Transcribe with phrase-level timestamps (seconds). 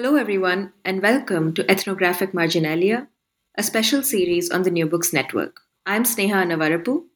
[0.00, 3.08] Hello, everyone, and welcome to Ethnographic Marginalia,
[3.56, 5.62] a special series on the New Books Network.
[5.86, 7.06] I'm Sneha Navarapu.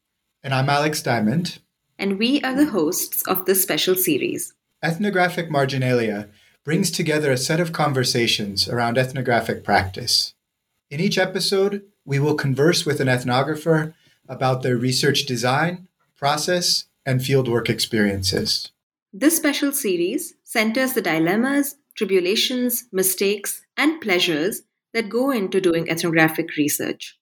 [0.42, 1.60] And I'm Alex Diamond.
[1.96, 4.52] And we are the hosts of this special series.
[4.82, 6.28] Ethnographic Marginalia
[6.64, 10.34] brings together a set of conversations around ethnographic practice.
[10.90, 13.94] In each episode, we will converse with an ethnographer
[14.28, 18.72] about their research design, process, and fieldwork experiences.
[19.12, 24.62] This special series centers the dilemmas tribulations, mistakes, and pleasures
[24.94, 27.18] that go into doing ethnographic research.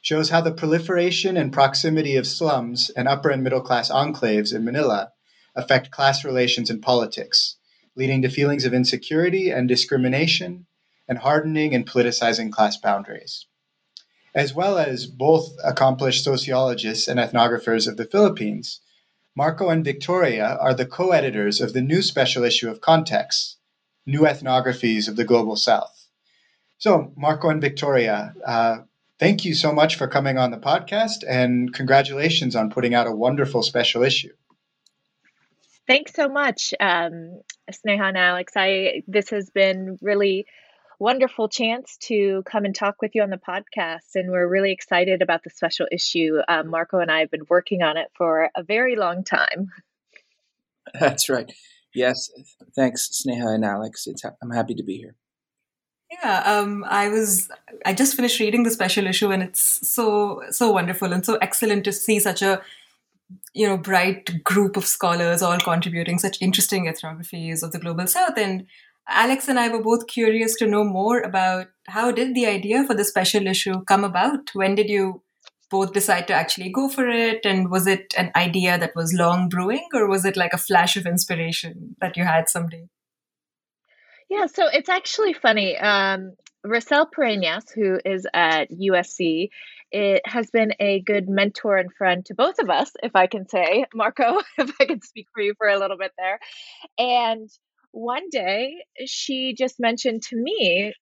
[0.00, 4.64] shows how the proliferation and proximity of slums and upper and middle class enclaves in
[4.64, 5.12] Manila
[5.54, 7.56] affect class relations and politics,
[7.96, 10.66] leading to feelings of insecurity and discrimination,
[11.08, 13.46] and hardening and politicizing class boundaries.
[14.34, 18.80] As well as both accomplished sociologists and ethnographers of the Philippines,
[19.36, 23.56] Marco and Victoria are the co editors of the new special issue of Context
[24.06, 26.08] New Ethnographies of the Global South.
[26.78, 28.78] So, Marco and Victoria, uh,
[29.18, 33.12] thank you so much for coming on the podcast and congratulations on putting out a
[33.12, 34.32] wonderful special issue.
[35.86, 37.40] Thanks so much, um,
[37.70, 38.54] Sneha and Alex.
[38.56, 40.46] I this has been really
[40.98, 45.20] wonderful chance to come and talk with you on the podcast, and we're really excited
[45.20, 46.38] about the special issue.
[46.48, 49.68] Um, Marco and I have been working on it for a very long time.
[50.98, 51.52] That's right.
[51.94, 52.30] Yes,
[52.74, 54.06] thanks, Sneha and Alex.
[54.06, 55.16] It's, I'm happy to be here.
[56.10, 57.50] Yeah, um, I was.
[57.84, 61.84] I just finished reading the special issue, and it's so so wonderful and so excellent
[61.84, 62.62] to see such a
[63.54, 68.36] you know bright group of scholars all contributing such interesting ethnographies of the global south.
[68.36, 68.66] And
[69.06, 72.94] alex and i were both curious to know more about how did the idea for
[72.94, 74.50] the special issue come about?
[74.54, 75.22] When did you
[75.70, 77.44] both decide to actually go for it?
[77.44, 80.96] And was it an idea that was long brewing or was it like a flash
[80.96, 82.88] of inspiration that you had someday?
[84.30, 85.76] Yeah so it's actually funny.
[85.76, 86.32] Um,
[86.64, 89.50] Rhacel Parreñas, who is at USC,
[89.94, 93.48] it has been a good mentor and friend to both of us, if I can
[93.48, 96.40] say, Marco, if I can speak for you for a little bit there.
[96.98, 97.48] And
[97.92, 98.74] one day
[99.06, 100.94] she just mentioned to me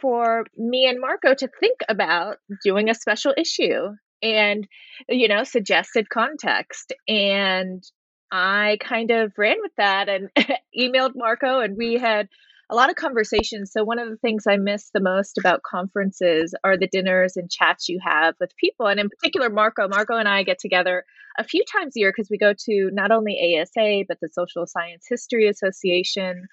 [0.00, 4.66] for me and Marco to think about doing a special issue and,
[5.08, 6.92] you know, suggested context.
[7.06, 7.84] And
[8.32, 10.28] I kind of ran with that and
[10.78, 12.28] emailed Marco, and we had
[12.70, 13.72] a lot of conversations.
[13.72, 17.50] So one of the things I miss the most about conferences are the dinners and
[17.50, 19.88] chats you have with people, and in particular, Marco.
[19.88, 21.04] Marco and I get together
[21.38, 24.66] a few times a year because we go to not only ASA but the Social
[24.66, 26.46] Science History Association.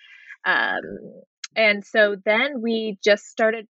[0.46, 0.82] Um,
[1.56, 3.68] and so then we just started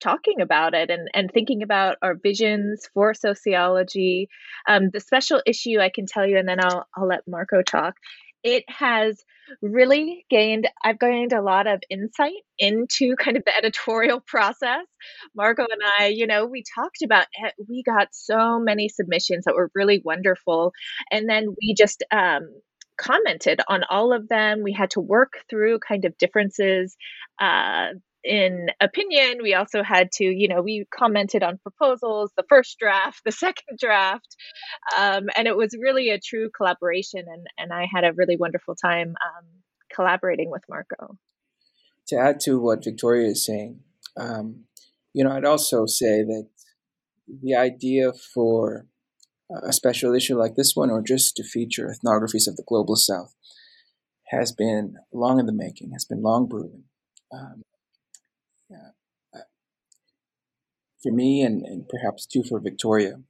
[0.00, 4.28] talking about it and, and thinking about our visions for sociology.
[4.68, 7.94] Um, the special issue I can tell you, and then I'll, I'll let Marco talk.
[8.42, 9.22] It has
[9.62, 14.84] really gained, I've gained a lot of insight into kind of the editorial process.
[15.34, 17.54] Marco and I, you know, we talked about, it.
[17.68, 20.72] we got so many submissions that were really wonderful.
[21.10, 22.48] And then we just, um,
[22.98, 24.62] commented on all of them.
[24.62, 26.96] We had to work through kind of differences
[27.38, 27.88] uh,
[28.26, 29.38] in opinion.
[29.42, 33.78] We also had to, you know, we commented on proposals, the first draft, the second
[33.78, 34.36] draft,
[34.98, 37.24] um, and it was really a true collaboration.
[37.26, 39.46] And and I had a really wonderful time um,
[39.94, 41.16] collaborating with Marco.
[42.08, 43.80] To add to what Victoria is saying,
[44.16, 44.64] um,
[45.12, 46.48] you know, I'd also say that
[47.42, 48.86] the idea for
[49.64, 53.34] a special issue like this one, or just to feature ethnographies of the global South,
[54.28, 56.84] has been long in the making, has been long brewing.
[57.32, 57.62] Um,
[58.70, 58.90] yeah,
[61.06, 63.20] for me, and, and perhaps too for Victoria,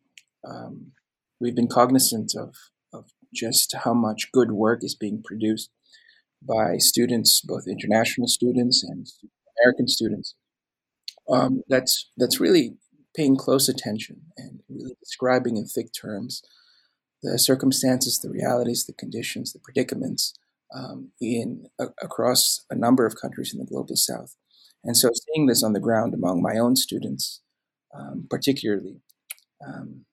[0.48, 0.92] um,
[1.40, 2.54] we've been cognizant of,
[2.92, 5.70] of just how much good work is being produced
[6.42, 9.06] by students, both international students and
[9.60, 10.34] American students.
[11.30, 12.76] Um, that's that's really
[13.16, 16.42] paying close attention and really describing in thick terms
[17.22, 20.34] the circumstances, the realities, the conditions, the predicaments
[20.74, 24.36] um, in a, across a number of countries in the global south.
[24.86, 27.42] And so, seeing this on the ground among my own students,
[27.94, 29.02] um, particularly,
[29.66, 30.06] um,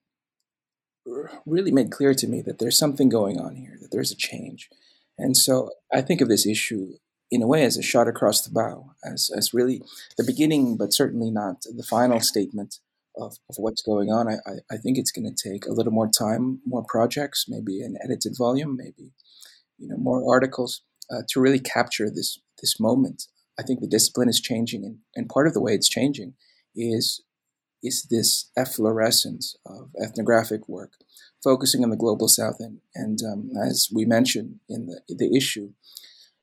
[1.45, 4.69] really made clear to me that there's something going on here, that there's a change.
[5.17, 6.93] And so, I think of this issue
[7.29, 9.81] in a way as a shot across the bow, as, as really
[10.17, 12.79] the beginning, but certainly not the final statement
[13.15, 14.27] of, of what's going on.
[14.27, 17.81] I, I, I think it's going to take a little more time, more projects, maybe
[17.81, 19.13] an edited volume, maybe
[19.77, 20.81] you know more articles
[21.11, 23.23] uh, to really capture this this moment.
[23.59, 26.33] I think the discipline is changing, and, and part of the way it's changing
[26.75, 27.21] is
[27.83, 30.93] is this efflorescence of ethnographic work,
[31.43, 35.71] focusing on the global south, and, and um, as we mentioned in the the issue,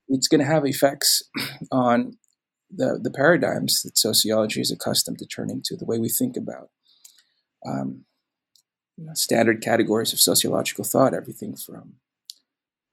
[0.08, 1.22] it's going to have effects
[1.72, 2.18] on
[2.70, 6.70] the, the paradigms that sociology is accustomed to turning to, the way we think about
[7.66, 8.04] um,
[9.14, 11.94] standard categories of sociological thought, everything from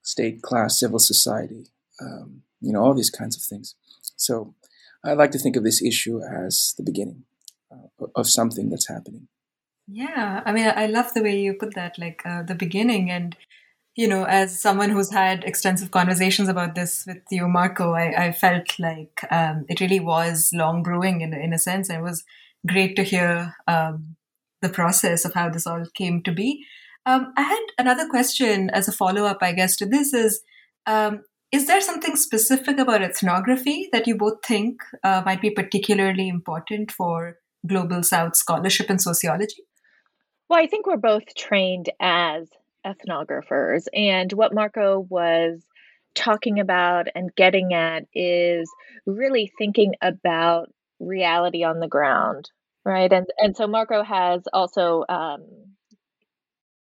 [0.02, 1.66] state, class, civil society,
[2.00, 3.74] um, you know, all these kinds of things.
[4.16, 4.54] So
[5.04, 7.24] I like to think of this issue as the beginning
[7.72, 9.28] uh, of something that's happening.
[9.86, 13.10] Yeah, I mean, I love the way you put that, like uh, the beginning.
[13.10, 13.36] And
[13.98, 18.32] you know, as someone who's had extensive conversations about this with you, Marco, I, I
[18.32, 21.88] felt like um, it really was long brewing in, in a sense.
[21.88, 22.22] And it was
[22.64, 24.14] great to hear um,
[24.62, 26.64] the process of how this all came to be.
[27.06, 30.42] Um, I had another question as a follow up, I guess, to this is
[30.86, 36.28] um, Is there something specific about ethnography that you both think uh, might be particularly
[36.28, 39.62] important for Global South scholarship and sociology?
[40.48, 42.48] Well, I think we're both trained as
[42.86, 43.86] ethnographers.
[43.94, 45.62] And what Marco was
[46.14, 48.70] talking about and getting at is
[49.06, 52.50] really thinking about reality on the ground,
[52.84, 53.12] right?
[53.12, 55.46] And and so Marco has also um,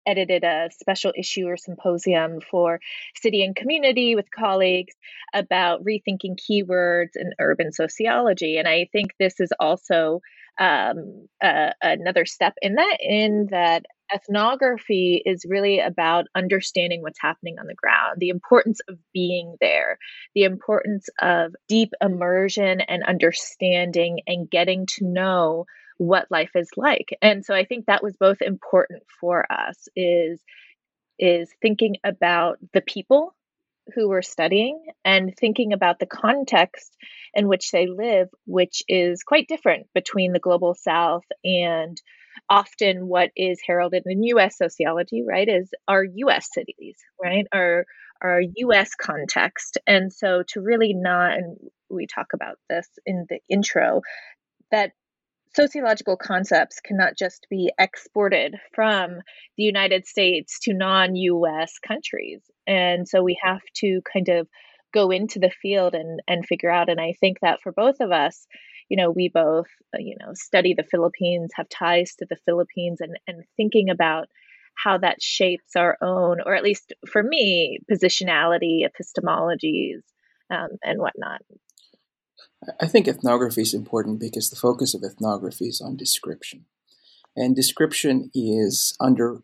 [0.05, 2.79] edited a special issue or symposium for
[3.15, 4.93] city and community with colleagues
[5.33, 10.21] about rethinking keywords in urban sociology, and I think this is also
[10.59, 17.57] um, uh, another step in that in that ethnography is really about understanding what's happening
[17.59, 19.97] on the ground, the importance of being there,
[20.35, 25.65] the importance of deep immersion and understanding and getting to know
[26.01, 27.15] what life is like.
[27.21, 30.41] And so I think that was both important for us is
[31.19, 33.35] is thinking about the people
[33.93, 36.97] who we're studying and thinking about the context
[37.35, 42.01] in which they live, which is quite different between the global south and
[42.49, 47.85] often what is heralded in US sociology, right, is our US cities, right, our,
[48.23, 49.77] our US context.
[49.85, 51.57] And so to really not, and
[51.91, 54.01] we talk about this in the intro,
[54.71, 54.93] that
[55.53, 59.19] sociological concepts cannot just be exported from
[59.57, 62.41] the United States to non US countries.
[62.67, 64.47] And so we have to kind of
[64.93, 66.89] go into the field and, and figure out.
[66.89, 68.45] And I think that for both of us,
[68.89, 72.99] you know, we both, uh, you know, study the Philippines, have ties to the Philippines,
[72.99, 74.27] and, and thinking about
[74.75, 80.01] how that shapes our own, or at least for me, positionality, epistemologies,
[80.49, 81.41] um, and whatnot.
[82.79, 86.65] I think ethnography is important because the focus of ethnography is on description,
[87.35, 89.41] and description is under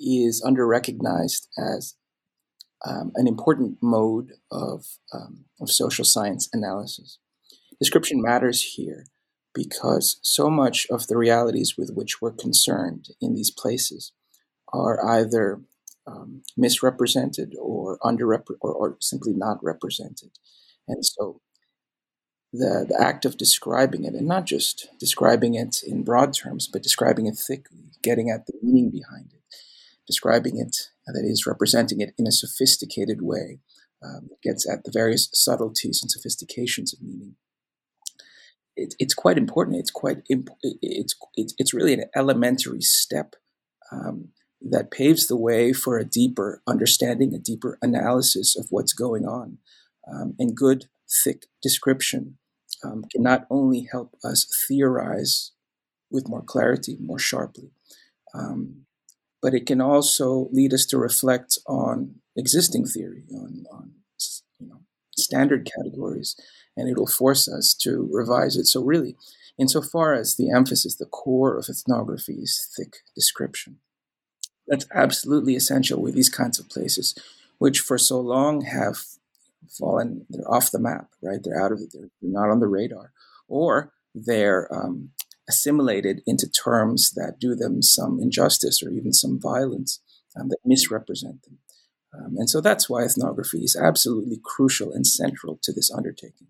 [0.00, 1.94] is under recognized as
[2.84, 7.18] um, an important mode of um, of social science analysis.
[7.78, 9.06] Description matters here
[9.54, 14.12] because so much of the realities with which we're concerned in these places
[14.72, 15.60] are either
[16.06, 20.30] um, misrepresented or underrepre- or, or simply not represented,
[20.88, 21.42] and so
[22.52, 26.82] the, the act of describing it, and not just describing it in broad terms, but
[26.82, 29.40] describing it thickly, getting at the meaning behind it,
[30.06, 33.60] describing it, that is, representing it in a sophisticated way,
[34.04, 37.36] um, gets at the various subtleties and sophistications of meaning.
[38.76, 39.78] It, it's quite important.
[39.78, 43.34] It's quite imp- it's, it's it's really an elementary step
[43.90, 44.28] um,
[44.60, 49.58] that paves the way for a deeper understanding, a deeper analysis of what's going on,
[50.10, 50.86] um, and good
[51.24, 52.38] thick description
[52.84, 55.52] um, can not only help us theorize
[56.10, 57.70] with more clarity, more sharply,
[58.34, 58.82] um,
[59.40, 63.92] but it can also lead us to reflect on existing theory, on, on
[64.58, 64.80] you know,
[65.16, 66.36] standard categories,
[66.76, 68.66] and it'll force us to revise it.
[68.66, 69.16] So, really,
[69.58, 73.78] insofar as the emphasis, the core of ethnography is thick description,
[74.66, 77.14] that's absolutely essential with these kinds of places,
[77.58, 79.04] which for so long have
[79.78, 81.40] fallen, they're off the map, right?
[81.42, 83.12] They're out of they're, not on the radar.
[83.48, 85.10] Or they're um,
[85.48, 90.00] assimilated into terms that do them some injustice or even some violence
[90.38, 91.58] um, that misrepresent them.
[92.14, 96.48] Um, and so that's why ethnography is absolutely crucial and central to this undertaking.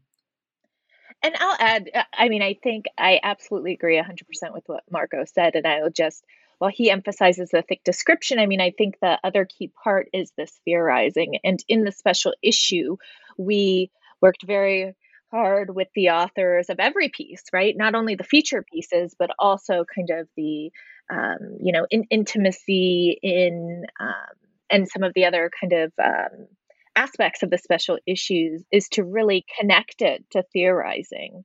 [1.22, 5.24] And I'll add, uh, I mean, I think I absolutely agree 100% with what Marco
[5.24, 5.54] said.
[5.54, 6.24] And I will just
[6.62, 10.30] while he emphasizes the thick description, I mean, I think the other key part is
[10.38, 11.40] this theorizing.
[11.42, 12.98] And in the special issue,
[13.36, 13.90] we
[14.20, 14.94] worked very
[15.32, 17.74] hard with the authors of every piece, right?
[17.76, 20.70] Not only the feature pieces, but also kind of the,
[21.10, 24.36] um, you know, in, intimacy in, um,
[24.70, 26.46] and some of the other kind of um,
[26.94, 31.42] aspects of the special issues is to really connect it to theorizing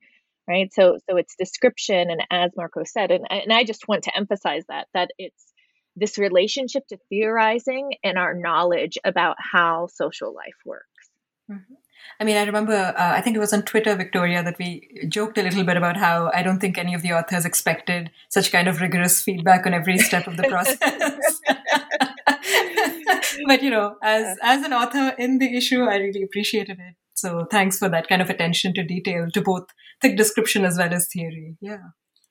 [0.47, 4.15] right so so it's description and as marco said and, and i just want to
[4.15, 5.53] emphasize that that it's
[5.95, 11.09] this relationship to theorizing and our knowledge about how social life works
[11.51, 11.73] mm-hmm.
[12.19, 15.37] I mean, I remember, uh, I think it was on Twitter, Victoria, that we joked
[15.37, 18.67] a little bit about how I don't think any of the authors expected such kind
[18.67, 20.79] of rigorous feedback on every step of the process.
[23.47, 26.95] but, you know, as, as an author in the issue, I really appreciated it.
[27.17, 29.65] So thanks for that kind of attention to detail to both
[30.01, 31.57] thick description as well as theory.
[31.59, 31.89] Yeah.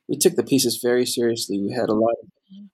[0.09, 1.61] We took the pieces very seriously.
[1.61, 2.15] We had a lot.
[2.23, 2.29] Of,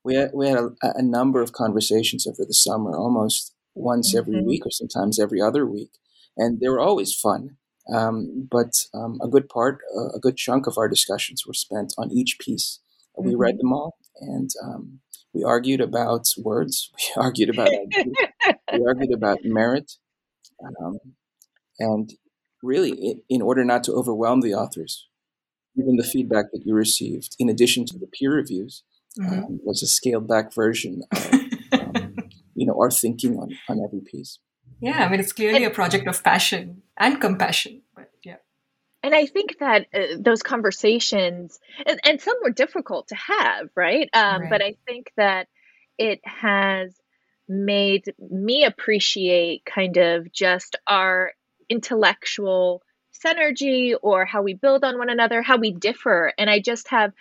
[0.05, 4.37] we had we had a, a, number of conversations over the summer, almost once every
[4.37, 4.47] mm-hmm.
[4.47, 5.93] week or sometimes every other week,
[6.37, 7.57] and they were always fun.
[7.91, 11.95] Um, but um, a good part, uh, a good chunk of our discussions were spent
[11.97, 12.81] on each piece.
[13.19, 13.31] Mm-hmm.
[13.31, 15.01] We read them all, and um,
[15.33, 16.91] we argued about words.
[17.17, 19.93] We argued about we argued about merit.
[20.63, 20.99] Um,
[21.83, 22.13] and
[22.63, 25.09] really, in order not to overwhelm the authors,
[25.77, 28.85] even the feedback that you received, in addition to the peer reviews,
[29.19, 29.33] mm-hmm.
[29.33, 31.35] um, was a scaled back version of
[31.73, 32.17] um,
[32.55, 34.39] you know our thinking on, on every piece.
[34.81, 37.83] Yeah, I mean it's clearly a project of passion and compassion.
[37.97, 38.37] But yeah,
[39.03, 44.09] and I think that uh, those conversations and, and, some were difficult to have, right?
[44.13, 44.51] Um, right?
[44.51, 45.49] But I think that
[45.99, 46.95] it has
[47.49, 51.33] made me appreciate kind of just our
[51.73, 52.83] intellectual
[53.25, 56.33] synergy or how we build on one another, how we differ.
[56.39, 57.13] And I just have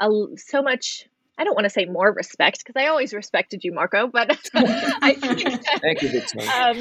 [0.00, 1.06] a, so much
[1.38, 5.14] I don't want to say more respect because I always respected you, Marco, but I
[5.14, 6.76] think that, Thank you, um,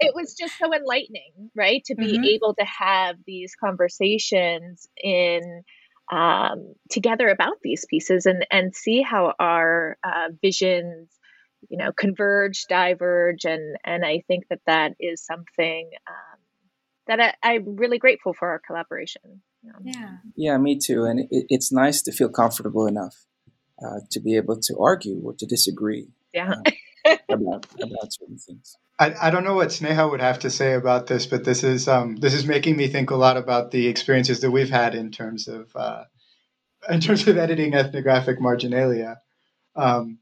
[0.00, 1.84] it was just so enlightening, right?
[1.84, 2.24] To be mm-hmm.
[2.24, 5.62] able to have these conversations in
[6.10, 11.08] um, together about these pieces and and see how our uh, visions
[11.68, 16.38] you know converge diverge and and i think that that is something um,
[17.08, 19.42] that I, am really grateful for our collaboration.
[19.82, 20.18] Yeah.
[20.36, 23.14] Yeah me too and it, it's nice to feel comfortable enough
[23.82, 26.54] uh, to be able to argue or to disagree yeah.
[27.06, 28.76] uh, about about certain things.
[29.00, 31.88] I, I don't know what Sneha would have to say about this, but this is
[31.88, 35.10] um, this is making me think a lot about the experiences that we've had in
[35.10, 36.04] terms of uh,
[36.88, 39.20] in terms of editing ethnographic marginalia.
[39.76, 40.18] Um,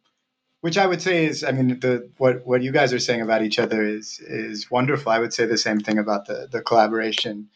[0.66, 3.44] which I would say is, I mean, the what what you guys are saying about
[3.44, 5.12] each other is is wonderful.
[5.12, 7.50] I would say the same thing about the the collaboration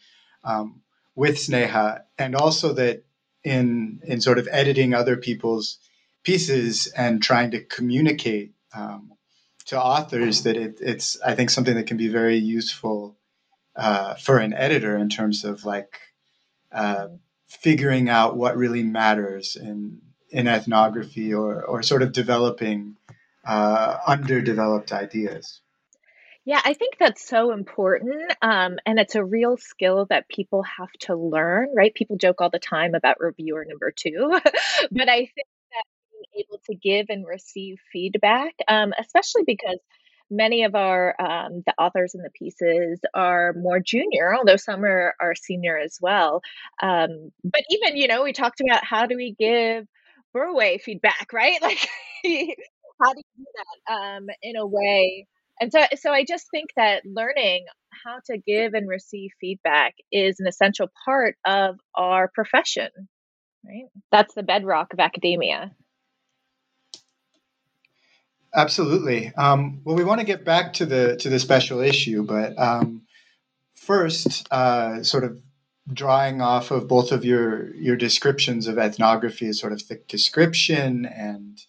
[0.45, 0.81] um,
[1.13, 3.03] with Sneha, and also that
[3.43, 5.77] in in sort of editing other people's
[6.23, 9.11] pieces and trying to communicate um,
[9.65, 13.17] to authors that it, it's I think something that can be very useful
[13.75, 15.99] uh, for an editor in terms of like
[16.71, 17.09] uh,
[17.49, 19.99] figuring out what really matters in
[20.29, 22.95] in ethnography or or sort of developing
[23.45, 25.61] uh, underdeveloped ideas.
[26.43, 28.33] Yeah, I think that's so important.
[28.41, 31.93] Um, and it's a real skill that people have to learn, right?
[31.93, 34.29] People joke all the time about reviewer number two,
[34.91, 39.77] but I think that being able to give and receive feedback, um, especially because
[40.31, 45.13] many of our um, the authors in the pieces are more junior although some are,
[45.19, 46.41] are senior as well
[46.81, 49.85] um, but even you know we talked about how do we give
[50.33, 51.85] Burawoy feedback right like
[53.03, 55.27] how do you do that um, in a way.
[55.59, 57.65] And so so i just think that learning
[58.03, 62.89] how to give and receive feedback is an essential part of our profession
[63.65, 63.85] right?
[64.11, 65.71] That's the bedrock of academia.
[68.53, 69.33] Absolutely.
[69.35, 73.03] Um, well we want to get back to the to the special issue but um,
[73.75, 75.41] first uh, sort of
[75.91, 81.05] drawing off of both of your your descriptions of ethnography as sort of thick description
[81.05, 81.59] and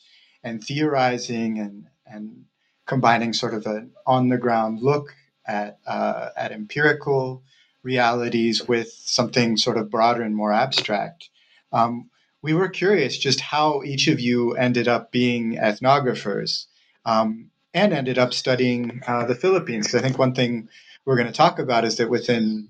[0.42, 2.44] and theorizing and and
[2.86, 5.14] combining sort of an on the ground look
[5.46, 7.42] at uh, at empirical
[7.82, 11.30] realities with something sort of broader and more abstract.
[11.72, 12.10] Um,
[12.42, 16.66] we were curious just how each of you ended up being ethnographers
[17.04, 19.86] um, and ended up studying uh, the Philippines.
[19.86, 20.68] Because I think one thing
[21.04, 22.68] we're going to talk about is that within,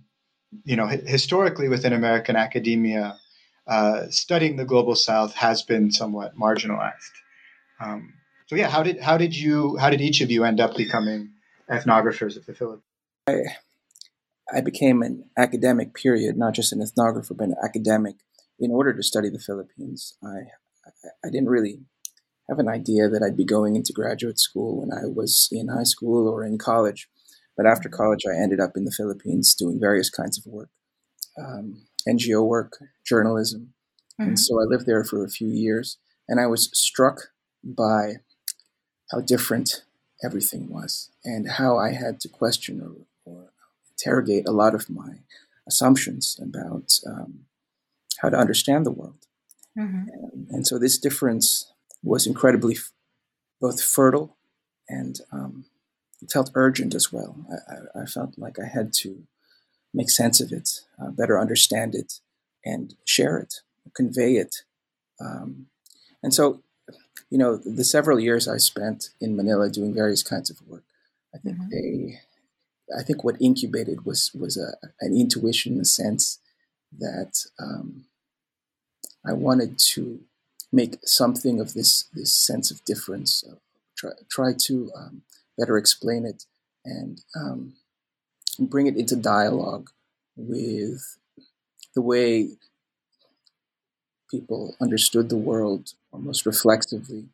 [0.65, 3.19] you know, historically within American academia,
[3.67, 7.22] uh, studying the global South has been somewhat marginalized.
[7.83, 8.15] Um,
[8.47, 11.31] so yeah, how did how did you how did each of you end up becoming
[11.71, 12.85] ethnographers of the Philippines?
[13.27, 13.43] I,
[14.55, 18.17] I became an academic, period, not just an ethnographer, but an academic
[18.59, 20.15] in order to study the Philippines.
[20.23, 20.51] I,
[21.25, 21.81] I didn't really
[22.49, 25.85] have an idea that I'd be going into graduate school when I was in high
[25.85, 27.09] school or in college.
[27.57, 30.71] But after college, I ended up in the Philippines doing various kinds of work
[31.39, 33.75] um, NGO work, journalism.
[34.21, 34.31] Mm-hmm.
[34.31, 35.99] And so I lived there for a few years.
[36.29, 37.32] And I was struck
[37.63, 38.17] by
[39.11, 39.85] how different
[40.25, 43.53] everything was and how I had to question or, or
[43.91, 45.21] interrogate a lot of my
[45.67, 47.41] assumptions about um,
[48.21, 49.27] how to understand the world.
[49.79, 50.09] Mm-hmm.
[50.09, 52.93] And, and, so this difference was incredibly f-
[53.61, 54.37] both fertile
[54.89, 55.65] and um,
[56.21, 57.37] it felt urgent as well.
[57.51, 59.23] I, I, I, felt like I had to
[59.95, 60.69] make sense of it,
[61.03, 62.21] uh, better understand it,
[62.65, 63.55] and share it,
[63.95, 64.57] convey it.
[65.21, 65.67] Um,
[66.23, 66.63] and so
[67.31, 70.85] you know, the several years I spent in Manila doing various kinds of work,
[71.35, 71.71] I think mm-hmm.
[71.71, 72.21] they,
[72.99, 76.39] I think what incubated was was a, an intuition, a sense
[76.99, 78.05] that um,
[79.27, 80.21] I wanted to
[80.73, 83.57] make something of this this sense of difference, uh,
[83.97, 85.23] try try to um,
[85.59, 86.45] better explain it
[86.85, 87.75] and um,
[88.59, 89.91] bring it into dialogue
[90.37, 91.19] with
[91.95, 92.51] the way
[94.33, 97.27] people understood the world almost reflexively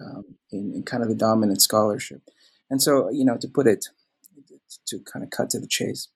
[0.00, 2.22] um, in, in, kind of the dominant scholarship.
[2.70, 3.86] And so, you know, to put it,
[4.86, 6.08] to kind of cut to the chase,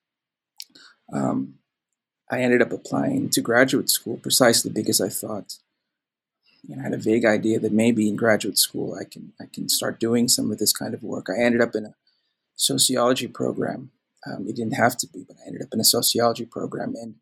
[1.12, 1.54] um,
[2.30, 5.58] I ended up applying to graduate school precisely because I thought,
[6.66, 9.44] you know, I had a vague idea that maybe in graduate school I can I
[9.52, 11.26] can start doing some of this kind of work.
[11.28, 11.94] I ended up in a
[12.56, 13.90] sociology program.
[14.26, 17.16] Um, it didn't have to be, but I ended up in a sociology program, and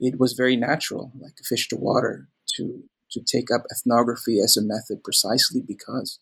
[0.00, 4.56] it was very natural, like a fish to water, to to take up ethnography as
[4.56, 6.18] a method precisely because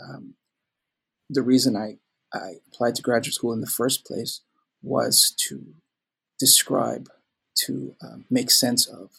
[0.00, 0.34] um,
[1.30, 1.98] the reason I,
[2.32, 4.40] I applied to graduate school in the first place
[4.82, 5.74] was to
[6.38, 7.08] describe,
[7.66, 9.10] to um, make sense of.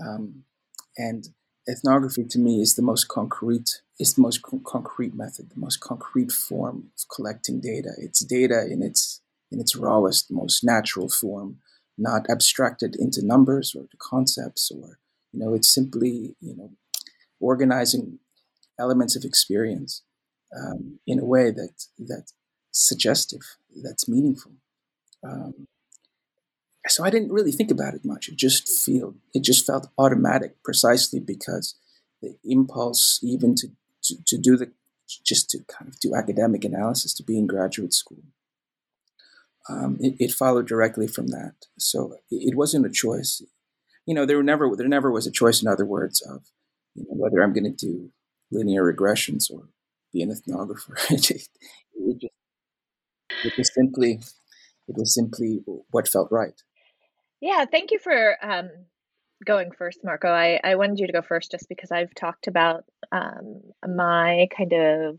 [0.00, 0.44] Um,
[0.96, 1.28] and
[1.68, 5.80] ethnography to me is the most concrete is the most co- concrete method, the most
[5.80, 7.90] concrete form of collecting data.
[7.98, 11.58] It's data in its in its rawest, most natural form,
[11.96, 14.98] not abstracted into numbers or to concepts or
[15.36, 16.70] you know, it's simply you know
[17.40, 18.18] organizing
[18.78, 20.02] elements of experience
[20.56, 22.32] um, in a way that that's
[22.70, 23.42] suggestive,
[23.82, 24.52] that's meaningful.
[25.22, 25.66] Um,
[26.88, 28.28] so I didn't really think about it much.
[28.28, 31.74] It just feel it just felt automatic, precisely because
[32.22, 33.68] the impulse, even to,
[34.04, 34.70] to, to do the
[35.24, 38.22] just to kind of do academic analysis, to be in graduate school,
[39.68, 41.54] um, it, it, followed directly from that.
[41.78, 43.42] So it, it wasn't a choice
[44.06, 46.44] you know, there never there never was a choice, in other words, of
[46.94, 48.10] you know, whether I'm going to do
[48.50, 49.68] linear regressions or
[50.12, 50.94] be an ethnographer.
[51.10, 51.50] it, just,
[51.94, 54.20] it, just, it was simply
[54.88, 56.62] it was simply what felt right.
[57.40, 58.70] Yeah, thank you for um,
[59.44, 60.28] going first, Marco.
[60.28, 64.72] I, I wanted you to go first just because I've talked about um, my kind
[64.72, 65.18] of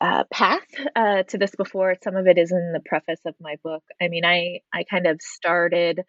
[0.00, 0.60] uh, path
[0.94, 1.96] uh, to this before.
[2.02, 3.82] Some of it is in the preface of my book.
[4.00, 6.02] I mean, I I kind of started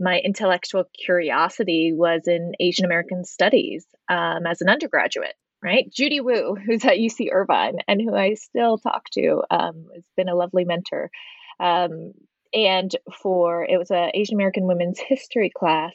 [0.00, 5.34] my intellectual curiosity was in Asian American studies um, as an undergraduate.
[5.62, 10.04] Right, Judy Wu, who's at UC Irvine and who I still talk to, um, has
[10.16, 11.10] been a lovely mentor.
[11.58, 12.12] Um,
[12.52, 15.94] and for it was a Asian American women's history class,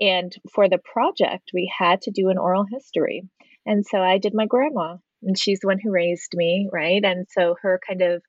[0.00, 3.22] and for the project we had to do an oral history,
[3.66, 7.02] and so I did my grandma, and she's the one who raised me, right?
[7.04, 8.22] And so her kind of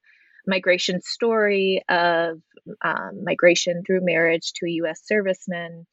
[0.48, 2.42] migration story of
[2.84, 5.86] um, migration through marriage to a US serviceman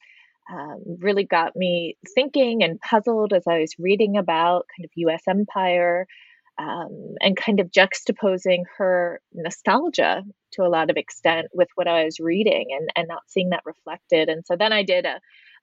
[0.52, 5.22] um, really got me thinking and puzzled as I was reading about kind of US
[5.28, 6.06] empire
[6.58, 12.04] um, and kind of juxtaposing her nostalgia to a lot of extent with what I
[12.04, 14.28] was reading and, and not seeing that reflected.
[14.28, 15.20] And so then I did a,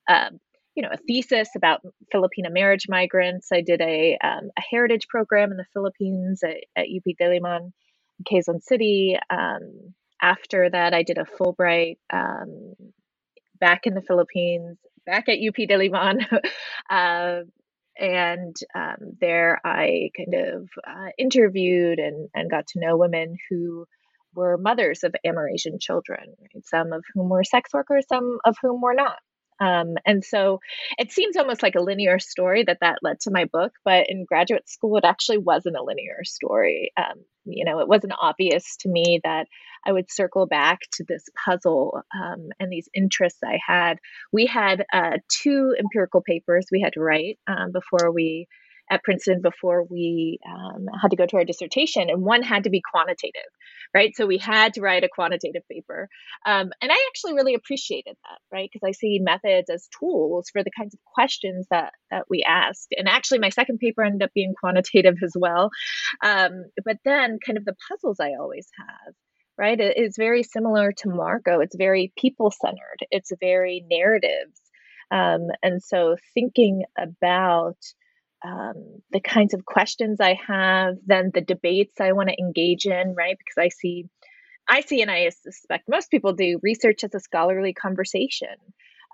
[0.07, 0.31] a
[0.75, 3.49] you know, a thesis about Filipino marriage migrants.
[3.51, 7.71] I did a, um, a heritage program in the Philippines at, at UP Diliman
[8.25, 9.17] Quezon City.
[9.29, 12.73] Um, after that, I did a Fulbright um,
[13.59, 16.25] back in the Philippines, back at UP Diliman.
[16.89, 17.41] uh,
[17.99, 23.85] and um, there I kind of uh, interviewed and, and got to know women who
[24.35, 28.93] were mothers of Amerasian children, some of whom were sex workers, some of whom were
[28.95, 29.17] not.
[29.59, 30.59] Um, and so
[30.97, 34.25] it seems almost like a linear story that that led to my book, but in
[34.25, 36.91] graduate school, it actually wasn't a linear story.
[36.97, 39.47] Um, you know, it wasn't obvious to me that
[39.85, 43.99] I would circle back to this puzzle um, and these interests I had.
[44.33, 48.47] We had uh, two empirical papers we had to write um, before we
[48.89, 52.69] at Princeton before we um, had to go to our dissertation, and one had to
[52.69, 53.49] be quantitative,
[53.93, 54.15] right?
[54.15, 56.07] So we had to write a quantitative paper.
[56.45, 58.69] Um, and I actually really appreciated that, right?
[58.71, 62.93] Because I see methods as tools for the kinds of questions that, that we asked.
[62.97, 65.69] And actually, my second paper ended up being quantitative as well.
[66.23, 69.13] Um, but then, kind of the puzzles I always have
[69.59, 69.79] right?
[69.79, 71.61] It is very similar to Marco.
[71.61, 74.61] It's very people centered, it's very narratives.
[75.09, 77.77] Um, and so thinking about
[78.45, 83.15] um, the kinds of questions I have, then the debates I want to engage in,
[83.15, 83.37] right?
[83.37, 84.05] Because I see,
[84.69, 88.55] I see, and I suspect most people do research as a scholarly conversation.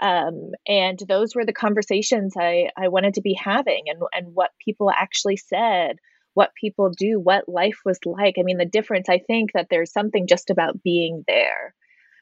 [0.02, 4.50] Um, and those were the conversations I, I wanted to be having and, and what
[4.64, 5.98] people actually said,
[6.34, 8.36] what people do, what life was like.
[8.40, 11.76] I mean, the difference, I think that there's something just about being there,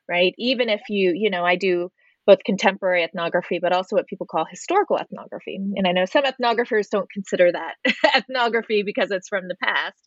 [0.08, 0.36] right?
[0.38, 1.92] Even if you, you know, I do
[2.32, 5.60] both contemporary ethnography, but also what people call historical ethnography.
[5.76, 7.76] And I know some ethnographers don't consider that
[8.15, 9.98] ethnography because it's from the past.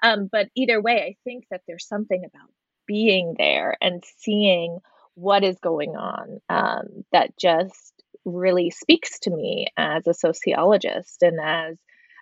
[0.00, 2.48] Um, but either way, I think that there's something about
[2.86, 4.78] being there and seeing
[5.14, 7.92] what is going on um, that just
[8.24, 11.78] really speaks to me as a sociologist and as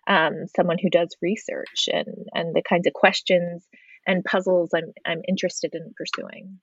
[0.07, 3.68] um, someone who does research and, and the kinds of questions
[4.07, 6.61] and puzzles I'm, I'm interested in pursuing.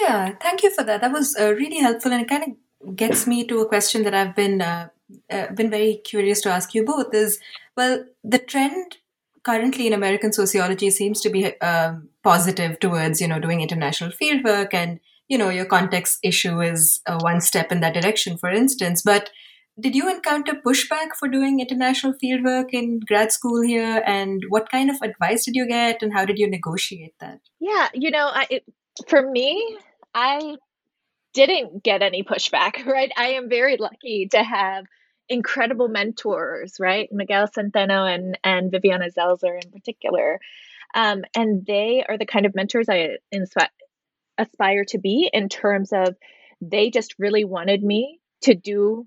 [0.00, 1.00] Yeah, thank you for that.
[1.00, 4.14] That was uh, really helpful, and it kind of gets me to a question that
[4.14, 4.88] I've been uh,
[5.30, 7.14] uh, been very curious to ask you both.
[7.14, 7.38] Is
[7.76, 8.96] well, the trend
[9.44, 14.74] currently in American sociology seems to be um, positive towards you know doing international fieldwork,
[14.74, 19.02] and you know your context issue is uh, one step in that direction, for instance.
[19.02, 19.30] But
[19.78, 24.90] did you encounter pushback for doing international fieldwork in grad school here, and what kind
[24.90, 27.40] of advice did you get, and how did you negotiate that?
[27.60, 28.64] Yeah, you know, I, it,
[29.08, 29.78] for me,
[30.14, 30.56] I
[31.32, 33.12] didn't get any pushback, right?
[33.16, 34.86] I am very lucky to have
[35.28, 37.08] incredible mentors, right?
[37.12, 40.38] Miguel Centeno and, and Viviana Zelizer in particular.
[40.94, 43.68] Um, and they are the kind of mentors I inspi-
[44.38, 46.14] aspire to be in terms of
[46.60, 49.06] they just really wanted me to do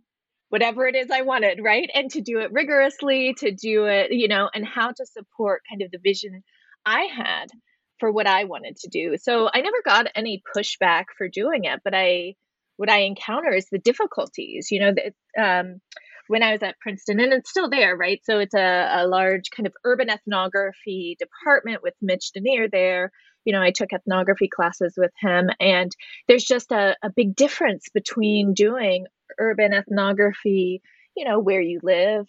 [0.50, 1.90] whatever it is I wanted, right?
[1.94, 5.82] And to do it rigorously, to do it, you know, and how to support kind
[5.82, 6.44] of the vision
[6.86, 7.48] I had
[8.00, 9.18] for what I wanted to do.
[9.18, 12.36] So I never got any pushback for doing it, but I
[12.78, 14.68] what I encounter is the difficulties.
[14.72, 15.82] You know, that um,
[16.28, 18.22] when I was at Princeton, and it's still there, right?
[18.24, 23.12] So it's a, a large kind of urban ethnography department with Mitch Duneier there.
[23.46, 25.92] You know, I took ethnography classes with him, and
[26.28, 29.06] there's just a, a big difference between doing
[29.40, 30.82] urban ethnography,
[31.16, 32.26] you know, where you live,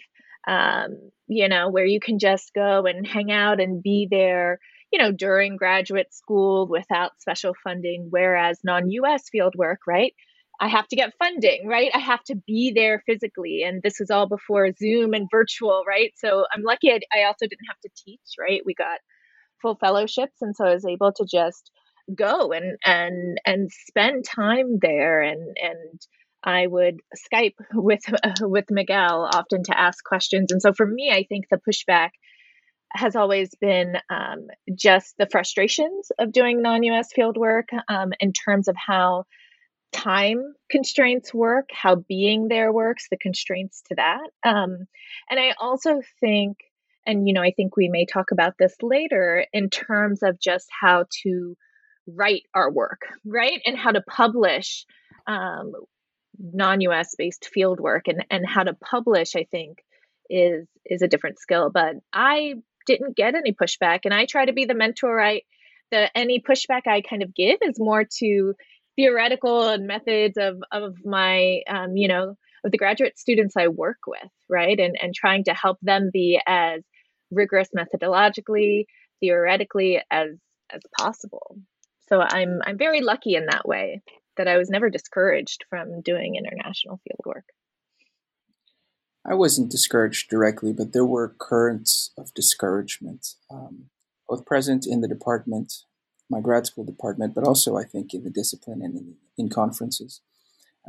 [0.46, 4.60] um, you know, where you can just go and hang out and be there
[4.92, 10.14] you know, during graduate school without special funding, whereas non US field work, right?
[10.60, 11.90] I have to get funding, right?
[11.94, 13.62] I have to be there physically.
[13.62, 16.12] And this was all before Zoom and virtual, right?
[16.16, 18.62] So I'm lucky I, I also didn't have to teach, right?
[18.64, 18.98] We got
[19.62, 20.36] full fellowships.
[20.40, 21.70] And so I was able to just
[22.14, 26.00] go and and and spend time there and and
[26.42, 30.52] I would Skype with uh, with Miguel often to ask questions.
[30.52, 32.10] And so for me, I think the pushback
[32.90, 38.68] has always been um, just the frustrations of doing non-US field work um, in terms
[38.68, 39.24] of how
[39.92, 44.28] time constraints work, how being there works, the constraints to that.
[44.44, 44.86] Um,
[45.30, 46.58] and I also think,
[47.06, 50.68] and you know, I think we may talk about this later in terms of just
[50.80, 51.56] how to
[52.06, 53.60] write our work, right?
[53.64, 54.84] And how to publish
[55.26, 55.72] um,
[56.38, 59.78] non-US based field work and, and how to publish, I think,
[60.30, 61.70] is is a different skill.
[61.72, 62.54] But I
[62.88, 65.42] didn't get any pushback and I try to be the mentor I
[65.90, 68.54] the any pushback I kind of give is more to
[68.96, 73.98] theoretical and methods of of my um, you know of the graduate students I work
[74.06, 74.78] with, right?
[74.78, 76.82] And and trying to help them be as
[77.30, 78.86] rigorous methodologically,
[79.20, 80.30] theoretically as
[80.70, 81.56] as possible.
[82.08, 84.02] So I'm I'm very lucky in that way
[84.36, 87.44] that I was never discouraged from doing international field work.
[89.28, 93.90] I wasn't discouraged directly, but there were currents of discouragement, um,
[94.28, 95.84] both present in the department
[96.30, 100.20] my grad school department, but also I think in the discipline and in, in conferences.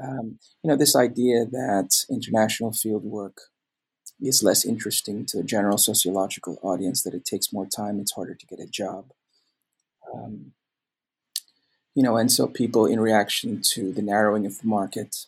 [0.01, 3.41] Um, you know, this idea that international field work
[4.21, 8.35] is less interesting to a general sociological audience, that it takes more time, it's harder
[8.35, 9.11] to get a job.
[10.13, 10.51] Um,
[11.95, 15.25] you know, and so people, in reaction to the narrowing of the market,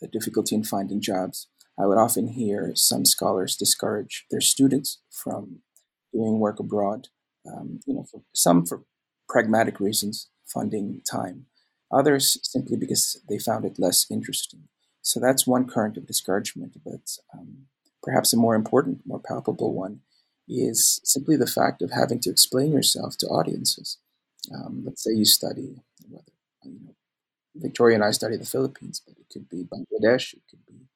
[0.00, 5.60] the difficulty in finding jobs, I would often hear some scholars discourage their students from
[6.12, 7.08] doing work abroad.
[7.46, 8.84] Um, you know, for some for
[9.28, 11.46] pragmatic reasons, funding, time.
[11.92, 14.68] Others simply because they found it less interesting.
[15.02, 17.66] So that's one current of discouragement, but um,
[18.02, 20.00] perhaps a more important, more palpable one
[20.48, 23.98] is simply the fact of having to explain yourself to audiences.
[24.54, 26.24] Um, let's say you study, whether,
[26.64, 26.94] you know,
[27.56, 30.86] Victoria and I study the Philippines, but it could be Bangladesh, it could be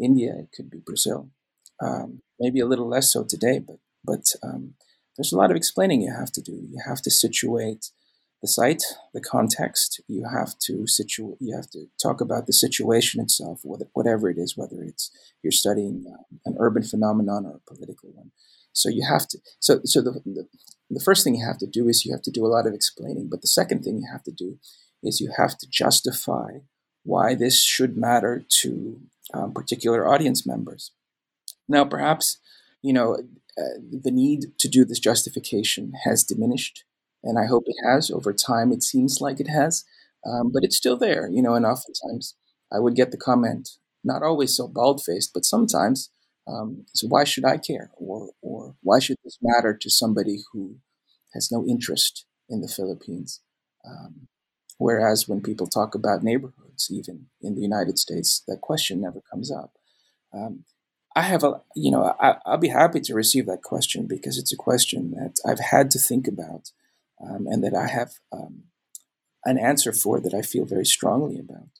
[0.00, 1.30] India, it could be Brazil.
[1.82, 4.74] Um, maybe a little less so today, but but um,
[5.16, 6.52] there's a lot of explaining you have to do.
[6.52, 7.90] You have to situate
[8.42, 8.82] the site,
[9.14, 10.00] the context.
[10.08, 14.56] You have to situ- You have to talk about the situation itself, whatever it is,
[14.56, 15.10] whether it's
[15.42, 18.30] you're studying um, an urban phenomenon or a political one.
[18.72, 19.38] So you have to.
[19.60, 20.46] So so the, the
[20.90, 22.74] the first thing you have to do is you have to do a lot of
[22.74, 23.28] explaining.
[23.30, 24.58] But the second thing you have to do
[25.02, 26.58] is you have to justify
[27.04, 29.00] why this should matter to
[29.34, 30.92] um, particular audience members.
[31.68, 32.38] Now, perhaps
[32.82, 33.16] you know
[33.58, 36.84] uh, the need to do this justification has diminished,
[37.22, 38.72] and I hope it has over time.
[38.72, 39.84] It seems like it has,
[40.26, 41.54] um, but it's still there, you know.
[41.54, 42.34] And oftentimes,
[42.72, 43.70] I would get the comment,
[44.04, 46.10] not always so bald faced, but sometimes,
[46.46, 50.76] um, so why should I care, or or why should this matter to somebody who
[51.34, 53.40] has no interest in the Philippines?
[53.84, 54.28] Um,
[54.78, 56.22] whereas when people talk about
[56.90, 59.72] even in the United States, that question never comes up.
[60.32, 60.64] Um,
[61.14, 64.52] I have a, you know, I, will be happy to receive that question because it's
[64.52, 66.72] a question that I've had to think about
[67.20, 68.64] um, and that I have um,
[69.44, 71.70] an answer for that I feel very strongly about.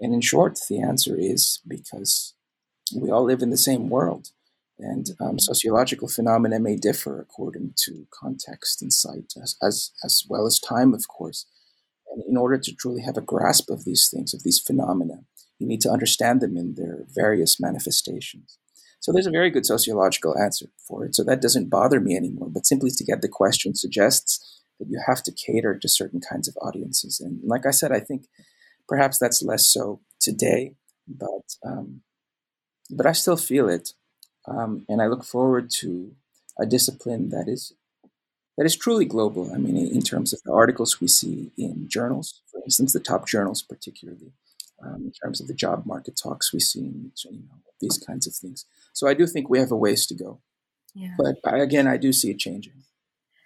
[0.00, 2.34] And in short, the answer is because
[2.96, 4.30] we all live in the same world.
[4.78, 10.46] And um, sociological phenomena may differ according to context and site, as, as, as well
[10.46, 11.46] as time, of course.
[12.10, 15.24] And in order to truly have a grasp of these things, of these phenomena,
[15.58, 18.58] you need to understand them in their various manifestations.
[19.00, 21.14] So there's a very good sociological answer for it.
[21.14, 22.48] So that doesn't bother me anymore.
[22.50, 26.48] But simply to get the question suggests that you have to cater to certain kinds
[26.48, 27.20] of audiences.
[27.20, 28.26] And like I said, I think
[28.88, 30.74] perhaps that's less so today,
[31.06, 32.02] but um,
[32.90, 33.90] but I still feel it,
[34.46, 36.12] um, and I look forward to
[36.58, 37.72] a discipline that is
[38.58, 39.52] that is truly global.
[39.54, 43.26] I mean, in terms of the articles we see in journals, for instance, the top
[43.26, 44.32] journals particularly,
[44.84, 48.34] um, in terms of the job market talks we see, you know, these kinds of
[48.34, 48.66] things.
[48.92, 50.40] So I do think we have a ways to go.
[50.92, 51.14] Yeah.
[51.16, 52.72] But again, I do see it changing.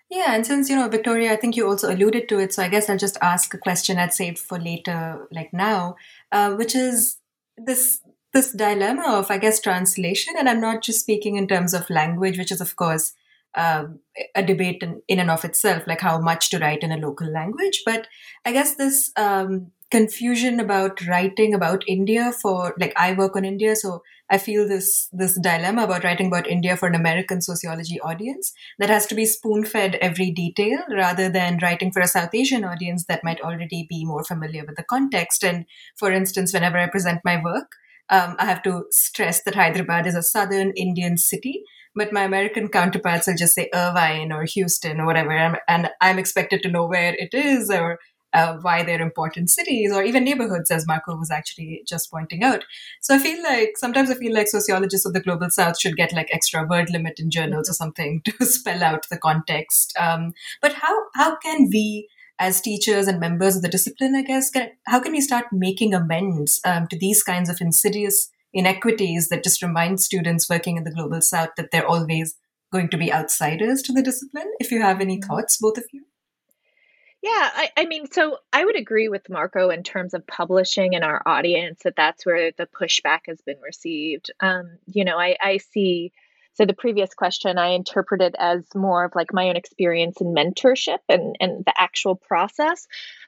[0.08, 2.68] Yeah, and since you know Victoria, I think you also alluded to it, so I
[2.68, 5.96] guess I'll just ask a question I'd saved for later, like now,
[6.30, 7.16] uh, which is
[7.56, 8.00] this
[8.32, 12.38] this dilemma of I guess translation, and I'm not just speaking in terms of language,
[12.38, 13.14] which is of course
[13.54, 14.00] um,
[14.34, 17.30] a debate in, in and of itself, like how much to write in a local
[17.30, 18.06] language, but
[18.44, 23.76] I guess this um, confusion about writing about India for like I work on India,
[23.76, 28.54] so I feel this this dilemma about writing about India for an American sociology audience
[28.78, 32.64] that has to be spoon fed every detail rather than writing for a South Asian
[32.64, 35.44] audience that might already be more familiar with the context.
[35.44, 37.72] And for instance, whenever I present my work,
[38.12, 41.62] um, I have to stress that Hyderabad is a southern Indian city,
[41.94, 46.62] but my American counterparts will just say Irvine or Houston or whatever, and I'm expected
[46.62, 47.98] to know where it is or
[48.34, 52.64] uh, why they're important cities or even neighborhoods, as Marco was actually just pointing out.
[53.00, 56.12] So I feel like sometimes I feel like sociologists of the global south should get
[56.12, 59.94] like extra word limit in journals or something to spell out the context.
[59.98, 62.08] Um, but how how can we
[62.42, 65.94] as teachers and members of the discipline, I guess, can, how can we start making
[65.94, 70.90] amends um, to these kinds of insidious inequities that just remind students working in the
[70.90, 72.34] global south that they're always
[72.72, 74.52] going to be outsiders to the discipline?
[74.58, 76.04] If you have any thoughts, both of you.
[77.22, 81.04] Yeah, I, I mean, so I would agree with Marco in terms of publishing in
[81.04, 84.32] our audience that that's where the pushback has been received.
[84.40, 86.12] Um, you know, I, I see
[86.54, 90.98] so the previous question I interpreted as more of like my own experience in mentorship
[91.08, 92.86] and, and the actual process.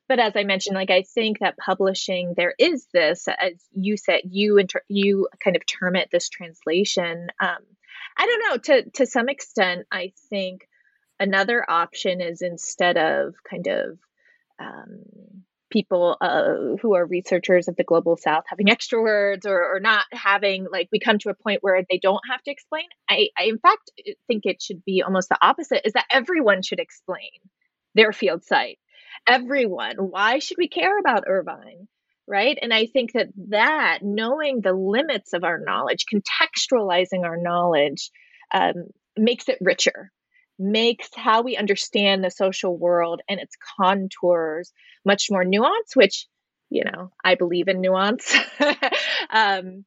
[0.08, 4.20] But as I mentioned, like I think that publishing, there is this, as you said,
[4.24, 7.28] you inter- you kind of term it this translation.
[7.40, 7.58] Um,
[8.16, 8.56] I don't know.
[8.58, 10.68] To to some extent, I think
[11.18, 13.98] another option is instead of kind of
[14.58, 19.80] um, people uh, who are researchers of the global south having extra words or, or
[19.80, 22.84] not having like we come to a point where they don't have to explain.
[23.10, 23.90] I, I in fact
[24.28, 27.28] think it should be almost the opposite is that everyone should explain
[27.96, 28.78] their field site.
[29.28, 29.96] Everyone.
[29.96, 31.88] Why should we care about irvine?
[32.26, 32.56] Right?
[32.62, 38.10] And i think that that knowing the limits of our knowledge contextualizing our knowledge
[38.52, 38.74] um,
[39.16, 40.12] makes it richer
[40.58, 44.72] makes how we understand the social world and its contours
[45.04, 46.26] much more nuanced, which,
[46.70, 48.34] you know, I believe in nuance.
[49.30, 49.84] um,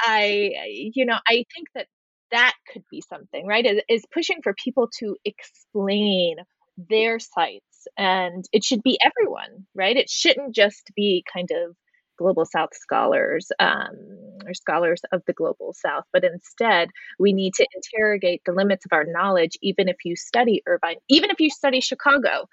[0.00, 1.86] I, you know, I think that
[2.30, 3.64] that could be something, right?
[3.64, 6.36] Is, is pushing for people to explain
[6.76, 9.96] their sites and it should be everyone, right?
[9.96, 11.76] It shouldn't just be kind of
[12.18, 13.92] global south scholars um,
[14.46, 18.92] or scholars of the global south but instead we need to interrogate the limits of
[18.92, 22.46] our knowledge even if you study irvine even if you study chicago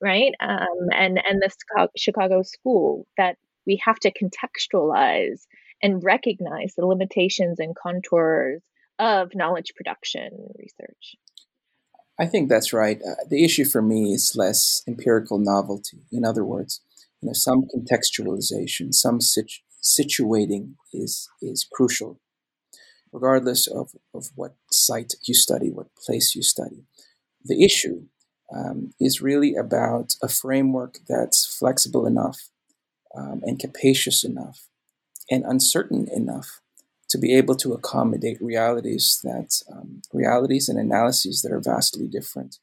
[0.00, 0.32] right?
[0.40, 5.42] Um, and and the chicago school that we have to contextualize
[5.82, 8.62] and recognize the limitations and contours
[8.98, 11.16] of knowledge production research.
[12.18, 13.00] I think that's right.
[13.00, 15.98] Uh, the issue for me is less empirical novelty.
[16.10, 16.80] In other words
[17.20, 22.20] you know, some contextualization, some situ- situating is is crucial,
[23.12, 26.84] regardless of, of what site you study, what place you study.
[27.44, 28.04] The issue
[28.54, 32.48] um, is really about a framework that's flexible enough
[33.16, 34.68] um, and capacious enough
[35.30, 36.60] and uncertain enough
[37.10, 42.58] to be able to accommodate realities that um, realities and analyses that are vastly different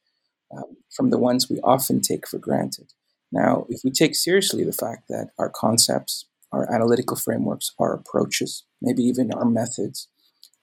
[0.56, 2.92] um, from the ones we often take for granted.
[3.32, 8.64] Now, if we take seriously the fact that our concepts, our analytical frameworks, our approaches,
[8.80, 10.08] maybe even our methods,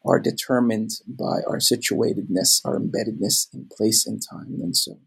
[0.06, 4.60] are determined by our situatedness, our embeddedness in place and time.
[4.62, 4.99] And so,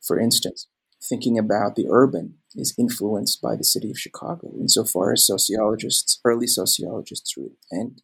[0.00, 0.68] for instance,
[1.02, 6.46] thinking about the urban is influenced by the city of Chicago, insofar as sociologists, early
[6.46, 7.34] sociologists,
[7.70, 8.00] and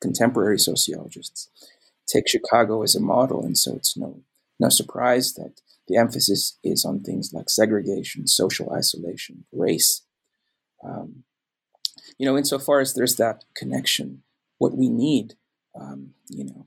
[0.00, 1.48] contemporary sociologists
[2.06, 3.44] take Chicago as a model.
[3.44, 4.20] And so it's no,
[4.60, 10.02] no surprise that the emphasis is on things like segregation, social isolation, race.
[10.82, 11.24] Um,
[12.18, 14.22] you know, insofar as there's that connection,
[14.58, 15.34] what we need,
[15.78, 16.66] um, you know,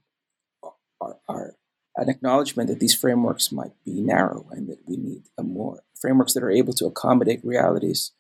[1.02, 1.56] are, are,
[2.00, 6.34] an acknowledgement that these frameworks might be narrow and that we need a more frameworks
[6.34, 8.12] that are able to accommodate realities.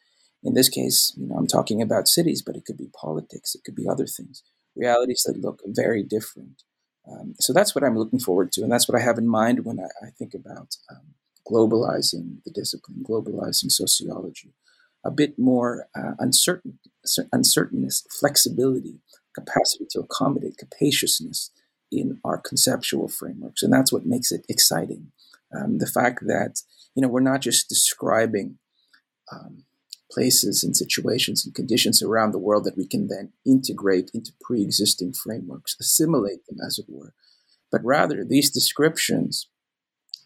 [0.43, 3.63] In this case, you know, I'm talking about cities, but it could be politics, it
[3.63, 4.41] could be other things,
[4.75, 6.63] realities that look very different.
[7.09, 9.65] Um, so that's what I'm looking forward to, and that's what I have in mind
[9.65, 11.13] when I, I think about um,
[11.49, 14.53] globalizing the discipline, globalizing sociology.
[15.05, 16.79] A bit more uh, uncertain,
[17.31, 18.99] uncertainness, flexibility,
[19.33, 21.51] capacity to accommodate, capaciousness
[21.91, 25.11] in our conceptual frameworks, and that's what makes it exciting.
[25.55, 26.61] Um, the fact that
[26.93, 28.57] you know we're not just describing
[29.31, 29.63] um,
[30.11, 34.61] places and situations and conditions around the world that we can then integrate into pre
[34.61, 37.13] existing frameworks, assimilate them, as it were.
[37.71, 39.49] But rather, these descriptions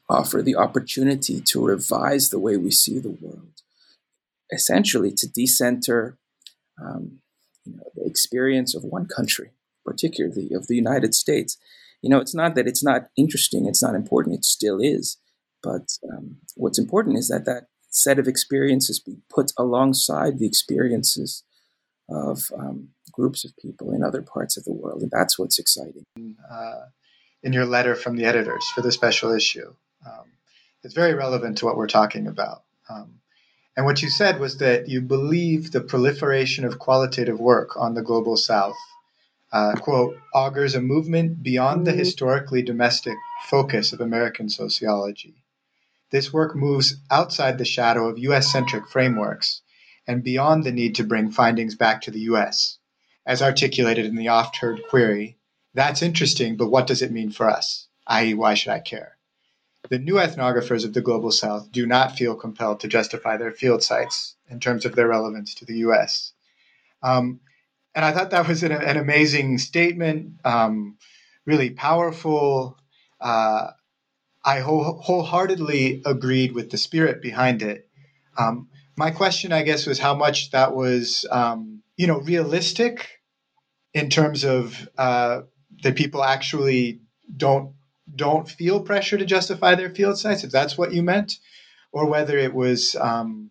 [0.10, 3.62] offer the opportunity to revise the way we see the world,
[4.52, 6.18] essentially to decenter
[6.82, 7.20] um,
[7.66, 9.52] you know, the experience of one country,
[9.86, 11.58] particularly of the United States.
[12.02, 15.18] You know, it's not that it's not interesting, it's not important, it still is.
[15.64, 21.44] But um, what's important is that that set of experiences be put alongside the experiences
[22.10, 25.02] of um, groups of people in other parts of the world.
[25.02, 26.04] And that's what's exciting.
[26.50, 26.86] Uh,
[27.44, 29.74] in your letter from the editors for the special issue,
[30.06, 30.26] um,
[30.84, 32.64] it's very relevant to what we're talking about.
[32.90, 33.20] Um,
[33.76, 38.02] and what you said was that you believe the proliferation of qualitative work on the
[38.02, 38.76] global south,
[39.52, 43.18] uh, quote, augurs a movement beyond the historically domestic
[43.50, 45.41] focus of American sociology
[46.12, 49.62] this work moves outside the shadow of US centric frameworks
[50.08, 52.78] and beyond the need to bring findings back to the US.
[53.26, 55.38] As articulated in the oft heard query,
[55.74, 57.88] that's interesting, but what does it mean for us?
[58.08, 59.18] i.e., why should I care?
[59.90, 63.84] the new ethnographers of the global south do not feel compelled to justify their field
[63.84, 66.34] sites in terms of their relevance to the US.
[67.04, 67.40] Um,
[67.96, 70.98] and I thought that was an, an amazing statement, um,
[71.46, 72.78] really powerful.
[73.20, 73.72] Uh,
[74.44, 77.88] I whole, wholeheartedly agreed with the spirit behind it.
[78.38, 83.22] Um, my question, I guess, was how much that was, um, you know, realistic
[83.94, 85.42] in terms of uh,
[85.84, 87.02] that people actually
[87.36, 87.74] don't
[88.14, 91.38] don't feel pressure to justify their field sites, if that's what you meant,
[91.94, 93.50] or whether it was, um,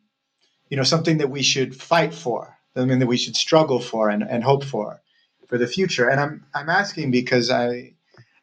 [0.68, 4.22] you know, something that we should fight for, mean, that we should struggle for and,
[4.22, 5.00] and hope for
[5.46, 6.08] for the future.
[6.08, 7.94] And I'm I'm asking because I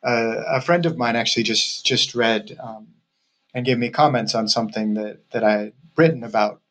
[0.04, 2.88] uh, a friend of mine actually just just read um,
[3.54, 6.62] and gave me comments on something that that I had written about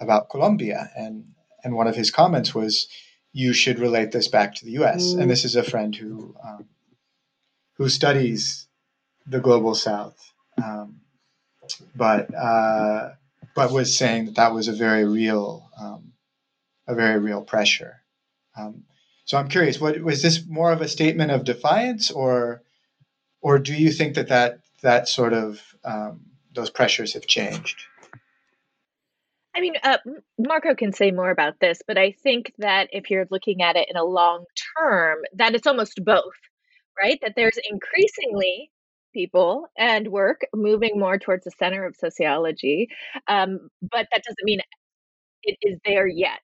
[0.00, 1.26] about Colombia, and
[1.62, 2.88] and one of his comments was,
[3.32, 5.22] "You should relate this back to the U.S." Mm.
[5.22, 6.66] And this is a friend who um,
[7.76, 8.66] who studies
[9.26, 10.18] the global South,
[10.62, 11.00] um,
[11.94, 13.10] but uh,
[13.54, 16.12] but was saying that that was a very real um,
[16.86, 18.02] a very real pressure.
[18.56, 18.84] Um,
[19.24, 22.62] so I'm curious, what was this more of a statement of defiance, or
[23.40, 26.20] or do you think that that that sort of um,
[26.54, 27.84] those pressures have changed?
[29.54, 29.98] I mean, uh,
[30.38, 33.88] Marco can say more about this, but I think that if you're looking at it
[33.90, 34.44] in a long
[34.78, 36.34] term, that it's almost both,
[37.00, 37.18] right?
[37.22, 38.70] That there's increasingly
[39.12, 42.88] people and work moving more towards the center of sociology,
[43.26, 44.60] um, but that doesn't mean
[45.42, 46.38] it is there yet.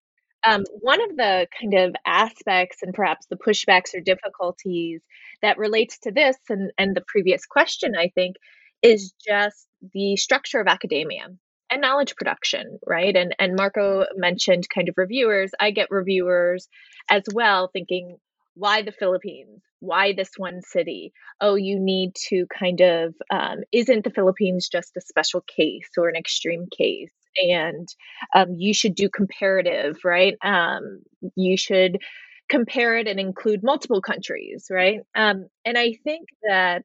[0.47, 5.03] Um, one of the kind of aspects and perhaps the pushbacks or difficulties
[5.43, 8.37] that relates to this and, and the previous question, I think,
[8.83, 11.27] is just the structure of academia
[11.71, 13.15] and knowledge production, right?
[13.17, 15.51] And and Marco mentioned kind of reviewers.
[15.59, 16.69] I get reviewers
[17.11, 18.19] as well thinking,
[18.55, 19.63] why the Philippines?
[19.81, 21.13] Why this one city?
[21.41, 26.09] Oh, you need to kind of, um, isn't the Philippines just a special case or
[26.09, 27.13] an extreme case?
[27.43, 27.89] And
[28.35, 30.35] um, you should do comparative, right?
[30.43, 31.01] Um,
[31.37, 31.99] you should
[32.49, 35.01] compare it and include multiple countries, right?
[35.15, 36.85] Um, and I think that,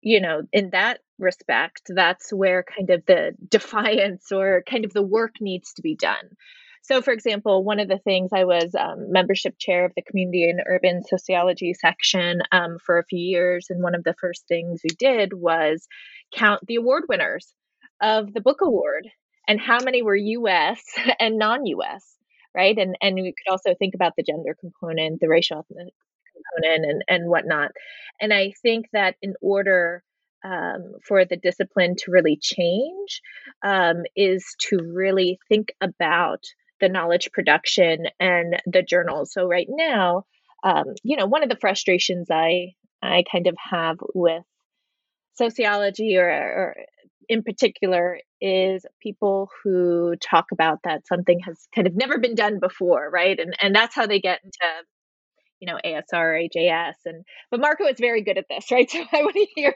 [0.00, 5.02] you know, in that respect, that's where kind of the defiance or kind of the
[5.02, 6.30] work needs to be done.
[6.84, 10.48] So, for example, one of the things I was um, membership chair of the community
[10.50, 14.80] and urban sociology section um, for a few years, and one of the first things
[14.82, 15.86] we did was
[16.34, 17.54] count the award winners
[18.00, 19.08] of the book award
[19.48, 20.82] and how many were U.S.
[21.20, 22.16] and non-U.S.
[22.54, 25.92] Right, and and we could also think about the gender component, the racial component,
[26.84, 27.70] and and whatnot.
[28.20, 30.02] And I think that in order
[30.44, 33.22] um, for the discipline to really change
[33.62, 36.44] um, is to really think about
[36.80, 39.32] the knowledge production and the journals.
[39.32, 40.24] So right now,
[40.64, 44.44] um, you know, one of the frustrations I I kind of have with
[45.34, 46.76] sociology or, or
[47.28, 52.58] in particular is people who talk about that something has kind of never been done
[52.58, 53.38] before, right?
[53.38, 54.84] And and that's how they get into
[55.60, 59.22] you know ASR AJS and but Marco is very good at this right so I
[59.22, 59.74] want to hear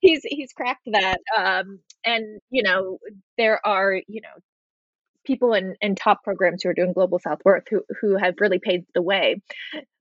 [0.00, 2.98] he's he's cracked that um and you know
[3.36, 4.40] there are you know
[5.26, 8.58] people in, in top programs who are doing global south work who, who have really
[8.58, 9.42] paved the way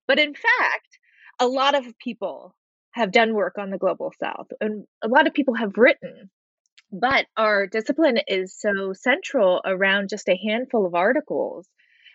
[0.07, 0.99] but in fact
[1.39, 2.53] a lot of people
[2.91, 6.29] have done work on the global south and a lot of people have written
[6.93, 11.67] but our discipline is so central around just a handful of articles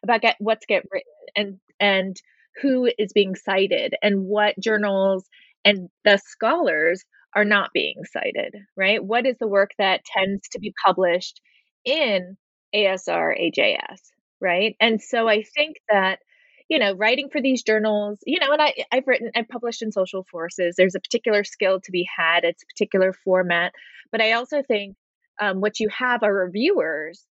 [0.05, 2.17] about get, what's get written and and
[2.63, 5.29] who is being cited and what journals
[5.65, 7.05] and the scholars
[7.35, 11.41] are not being cited right what is the work that tends to be published
[11.85, 12.37] in
[12.75, 14.01] ASR, AJS,
[14.41, 14.77] right?
[14.81, 16.21] And so I think that
[16.69, 19.93] you know writing for these journals you know and I, i've written i've published in
[19.93, 20.75] social forces.
[20.77, 23.73] There's a particular skill to be had it's a particular format
[24.13, 24.97] but i also think
[25.41, 27.25] um, what you have are reviewers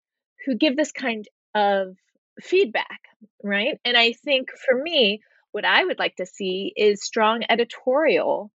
[0.46, 1.94] who give this kind of
[2.40, 3.00] feedback
[3.42, 3.78] right?
[3.84, 5.20] And i think for me
[5.52, 8.50] what i would like to see is strong editorial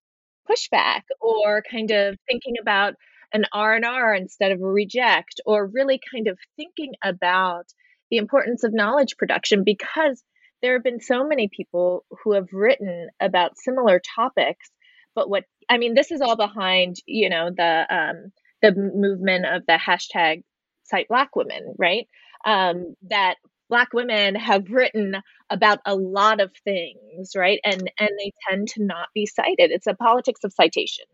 [0.49, 2.95] pushback or kind of thinking about
[3.34, 7.65] an R&R instead of a reject or really kind of thinking about
[8.11, 10.21] the importance of knowledge production because
[10.64, 14.72] there have been so many people who have written about similar topics
[15.16, 18.32] but what I mean this is all behind you know the um,
[18.64, 20.43] the movement of the hashtag
[20.86, 22.07] cite black women right
[22.45, 23.36] um, that
[23.70, 25.16] black women have written
[25.51, 29.88] about a lot of things right and and they tend to not be cited it's
[29.88, 31.05] a politics of citation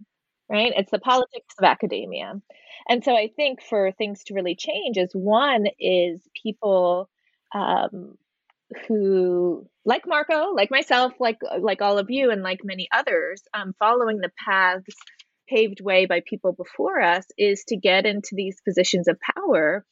[0.49, 0.73] right?
[0.75, 2.33] It's the politics of academia.
[2.89, 7.09] And so I think for things to really change is one is people
[7.53, 8.15] um,
[8.87, 13.73] who like Marco, like myself, like like all of you and like many others, um,
[13.79, 14.95] following the paths
[15.47, 19.83] paved way by people before us is to get into these positions of power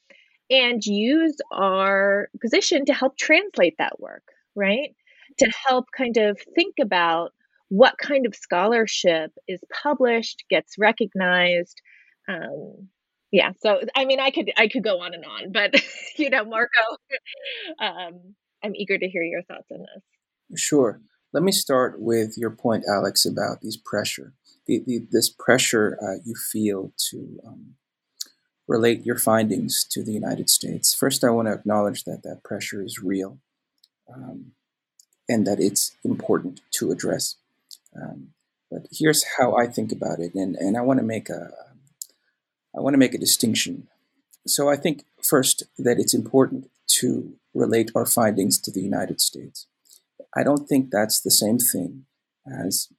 [0.49, 4.23] and use our position to help translate that work,
[4.55, 4.95] right?
[5.39, 7.33] To help kind of think about
[7.69, 11.81] what kind of scholarship is published, gets recognized.
[12.29, 12.87] Um,
[13.31, 15.75] yeah, so I mean, I could I could go on and on, but
[16.17, 16.97] you know, Marco,
[17.79, 20.59] um, I'm eager to hear your thoughts on this.
[20.59, 21.01] Sure.
[21.33, 24.33] Let me start with your point, Alex, about these pressure,
[24.65, 27.75] the, the, this pressure uh, you feel to um,
[28.67, 30.93] relate your findings to the United States.
[30.93, 33.39] First, I want to acknowledge that that pressure is real
[34.13, 34.53] um,
[35.27, 37.35] and that it's important to address.
[37.95, 38.29] Um,
[38.71, 41.51] but here's how I think about it, and, and I want to make a
[42.75, 43.87] I want to make a distinction.
[44.45, 49.67] So I think first that it's important to relate our findings to the United States.
[50.35, 52.05] I don't think that's the same thing
[52.45, 52.89] as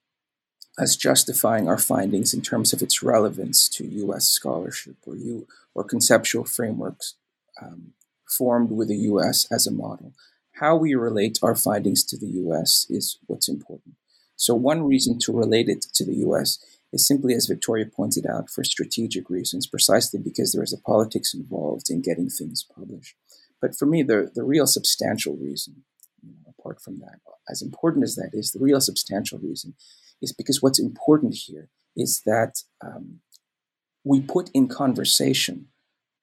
[0.78, 4.26] as justifying our findings in terms of its relevance to U.S.
[4.28, 7.14] scholarship or you or conceptual frameworks
[7.60, 7.94] um,
[8.28, 9.48] formed with the U.S.
[9.50, 10.12] as a model.
[10.60, 12.86] How we relate our findings to the U.S.
[12.88, 13.96] is what's important.
[14.36, 16.58] So one reason to relate it to the U.S.
[16.92, 21.34] is simply, as Victoria pointed out, for strategic reasons, precisely because there is a politics
[21.34, 23.16] involved in getting things published.
[23.60, 25.84] But for me, the, the real substantial reason,
[26.22, 27.18] you know, apart from that,
[27.50, 29.74] as important as that is, the real substantial reason
[30.20, 33.20] is because what's important here is that um,
[34.04, 35.68] we put in conversation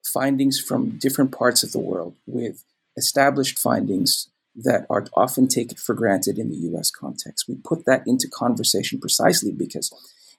[0.04, 2.64] findings from different parts of the world with
[2.96, 7.46] established findings that are often taken for granted in the US context.
[7.48, 9.92] We put that into conversation precisely because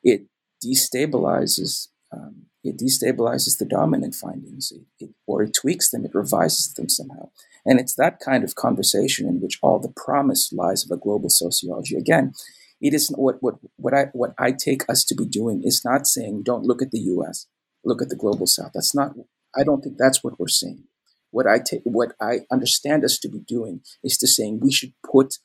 [0.03, 0.23] it
[0.65, 6.73] destabilizes um, it destabilizes the dominant findings, it, it, or it tweaks them, it revises
[6.73, 7.29] them somehow.
[7.65, 11.29] And it's that kind of conversation in which all the promise lies of a global
[11.29, 11.95] sociology.
[11.95, 12.33] Again,
[12.79, 16.05] it isn't what, what, what I what I take us to be doing is not
[16.05, 17.47] saying don't look at the US,
[17.83, 18.71] look at the global south.
[18.73, 19.13] That's not
[19.55, 20.83] I don't think that's what we're saying.
[21.31, 24.93] What I take what I understand us to be doing is to saying we should
[25.09, 25.39] put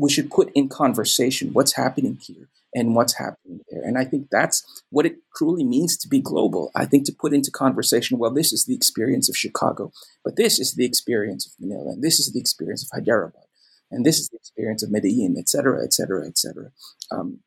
[0.00, 3.82] we should put in conversation what's happening here and what's happening there.
[3.82, 6.70] And I think that's what it truly means to be global.
[6.74, 9.92] I think to put into conversation, well, this is the experience of Chicago,
[10.24, 13.42] but this is the experience of Manila, and this is the experience of Hyderabad.
[13.90, 16.70] And this is the experience of Medellin, et cetera, et cetera, et cetera.
[17.10, 17.40] Um,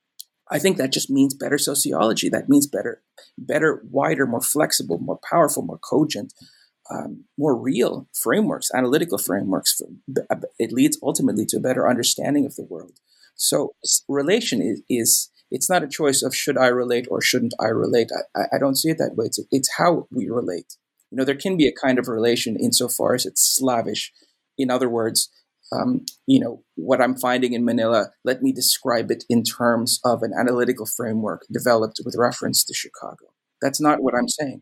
[0.51, 2.27] I think that just means better sociology.
[2.29, 3.01] That means better,
[3.37, 6.33] better, wider, more flexible, more powerful, more cogent,
[6.89, 9.73] um, more real frameworks, analytical frameworks.
[9.73, 9.87] For,
[10.59, 12.99] it leads ultimately to a better understanding of the world.
[13.35, 13.75] So
[14.07, 18.09] relation is, is it's not a choice of should I relate or shouldn't I relate.
[18.35, 19.25] I, I don't see it that way.
[19.25, 20.75] It's, it's how we relate.
[21.11, 24.11] You know, there can be a kind of relation insofar as it's slavish.
[24.57, 25.29] In other words,
[25.71, 30.21] um, you know, what I'm finding in Manila, let me describe it in terms of
[30.21, 33.33] an analytical framework developed with reference to Chicago.
[33.61, 34.61] That's not what I'm saying.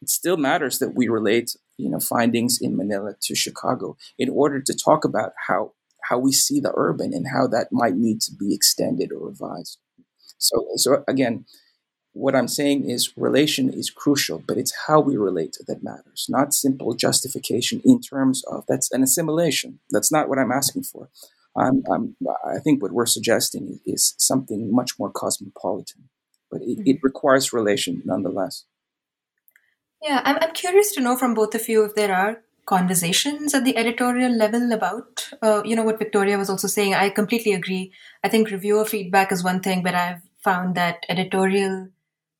[0.00, 4.60] It still matters that we relate, you know, findings in Manila to Chicago in order
[4.60, 5.72] to talk about how
[6.08, 9.78] how we see the urban and how that might need to be extended or revised.
[10.38, 11.44] So, so again,
[12.12, 16.54] what I'm saying is relation is crucial, but it's how we relate that matters, not
[16.54, 19.80] simple justification in terms of that's an assimilation.
[19.90, 21.10] That's not what I'm asking for.
[21.56, 26.08] I'm, I'm, i think what we're suggesting is something much more cosmopolitan,
[26.50, 26.92] but it, it mm-hmm.
[27.02, 28.64] requires relation nonetheless.
[30.02, 33.64] Yeah, I'm, I'm curious to know from both of you if there are conversations at
[33.64, 36.94] the editorial level about, uh, you know, what Victoria was also saying.
[36.94, 37.92] I completely agree.
[38.22, 41.88] I think reviewer feedback is one thing, but I've found that editorial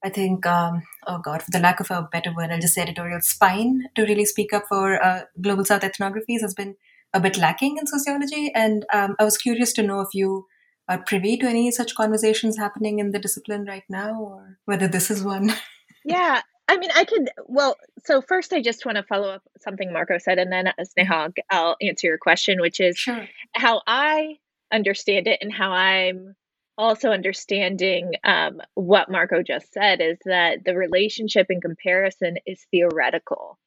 [0.03, 2.83] I think, um, oh God, for the lack of a better word, I'll just say
[2.83, 6.77] editorial spine to really speak up for uh, global South ethnographies has been
[7.13, 8.53] a bit lacking in sociology.
[8.55, 10.47] And um, I was curious to know if you
[10.89, 15.11] are privy to any such conversations happening in the discipline right now, or whether this
[15.11, 15.53] is one.
[16.05, 17.31] yeah, I mean, I could.
[17.47, 21.33] Well, so first, I just want to follow up something Marco said, and then Sneha,
[21.51, 23.27] I'll answer your question, which is sure.
[23.55, 24.37] how I
[24.71, 26.35] understand it and how I'm
[26.77, 33.59] also understanding um, what Marco just said is that the relationship in comparison is theoretical,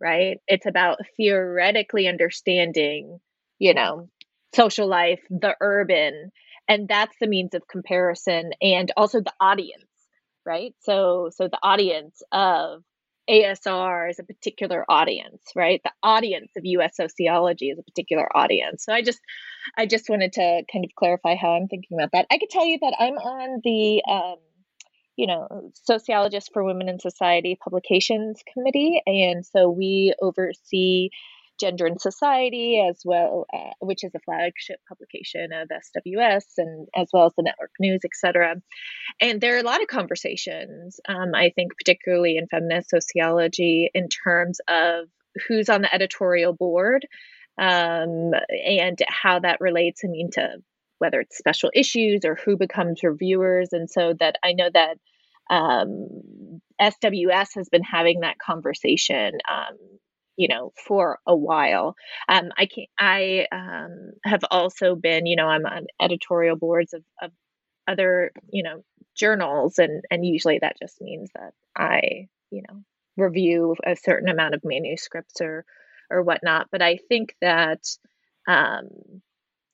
[0.00, 0.38] right?
[0.46, 3.20] It's about theoretically understanding,
[3.58, 4.08] you know,
[4.54, 6.30] social life, the urban,
[6.68, 9.84] and that's the means of comparison and also the audience,
[10.48, 10.74] right?
[10.80, 12.82] So, so the audience of
[13.30, 15.82] ASR is a particular audience, right?
[15.84, 18.84] The audience of US sociology is a particular audience.
[18.84, 19.20] So I just
[19.76, 22.26] I just wanted to kind of clarify how I'm thinking about that.
[22.30, 24.36] I could tell you that I'm on the um,
[25.18, 29.02] you know, Sociologists for Women in Society Publications Committee.
[29.04, 31.10] And so we oversee
[31.58, 37.08] Gender and Society, as well, uh, which is a flagship publication of SWS, and as
[37.12, 38.56] well as the Network News, etc.
[39.20, 44.08] And there are a lot of conversations, um, I think, particularly in feminist sociology, in
[44.08, 45.06] terms of
[45.46, 47.06] who's on the editorial board
[47.58, 48.32] um,
[48.66, 50.02] and how that relates.
[50.04, 50.56] I mean, to
[50.98, 54.98] whether it's special issues or who becomes reviewers, and so that I know that
[55.50, 56.08] um,
[56.80, 59.76] SWS has been having that conversation um,
[60.38, 61.96] you know for a while.
[62.28, 67.04] Um, i can i um, have also been you know i'm on editorial boards of,
[67.22, 67.32] of
[67.88, 68.84] other you know
[69.16, 72.82] journals and and usually that just means that i you know
[73.18, 75.64] review a certain amount of manuscripts or
[76.10, 76.68] or whatnot.
[76.72, 77.84] But i think that
[78.46, 78.88] um,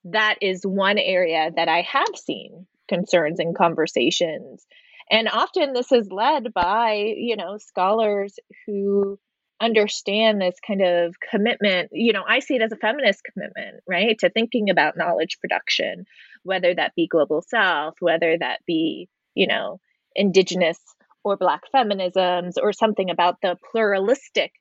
[0.04, 4.66] that is one area that i have seen concerns and conversations.
[5.10, 9.18] And often this is led by you know scholars who
[9.60, 14.18] understand this kind of commitment you know i see it as a feminist commitment right?
[14.18, 16.04] To thinking about knowledge production
[16.42, 19.80] whether that be global south whether that be you know
[20.14, 20.78] indigenous
[21.22, 24.52] or black feminisms or something about the pluralistic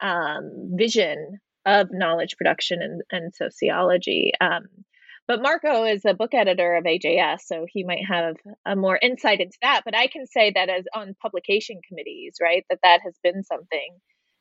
[0.00, 4.64] um, vision of knowledge production and, and sociology um,
[5.26, 8.36] but marco is a book editor of ajs so he might have
[8.66, 12.64] a more insight into that but i can say that as on publication committees right
[12.68, 13.96] that that has been something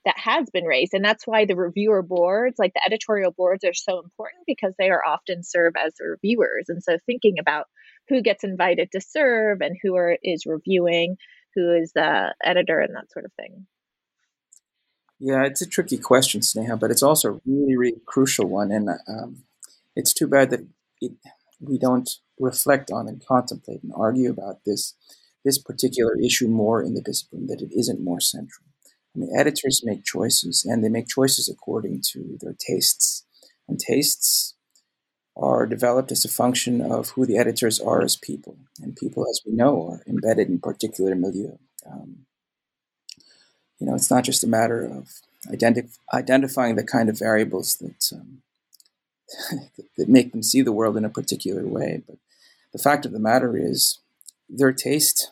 [0.06, 0.93] that has been raised.
[0.93, 4.89] And that's why the reviewer boards, like the editorial boards, are so important because they
[4.89, 6.66] are often serve as reviewers.
[6.70, 7.66] And so thinking about
[8.10, 11.18] who gets invited to serve and who are, is reviewing,
[11.56, 13.68] who is the editor, and that sort of thing.
[15.20, 18.72] Yeah, it's a tricky question, Sneha, but it's also a really, really crucial one.
[18.72, 19.43] And um,
[19.95, 20.62] it's too bad that
[20.99, 21.12] it,
[21.60, 24.95] we don't reflect on and contemplate and argue about this
[25.43, 28.70] this particular issue more in the discipline, that it isn't more central.
[29.16, 33.26] I mean, editors make choices, and they make choices according to their tastes.
[33.68, 34.55] And tastes
[35.36, 38.57] are developed as a function of who the editors are as people.
[38.82, 41.57] And people, as we know, are embedded in particular milieu.
[41.86, 42.26] Um,
[43.80, 45.09] you know, it's not just a matter of
[45.47, 48.41] identi- identifying the kind of variables that um,
[49.97, 52.18] that make them see the world in a particular way, but
[52.74, 53.99] the fact of the matter is,
[54.49, 55.32] their taste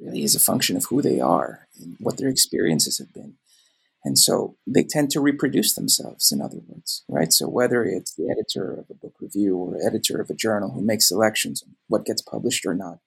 [0.00, 3.34] really is a function of who they are and what their experiences have been.
[4.04, 7.32] And so they tend to reproduce themselves, in other words, right?
[7.32, 10.80] So whether it's the editor of a book review or editor of a journal who
[10.80, 13.00] makes selections on what gets published or not,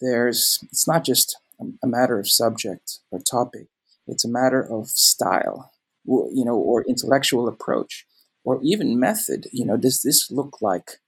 [0.00, 1.36] there's it's not just
[1.82, 3.66] a, matter of subject or topic;
[4.06, 5.72] it's a matter of style,
[6.06, 8.06] you know, or intellectual approach,
[8.44, 9.48] or even method.
[9.52, 11.00] You know, does this look like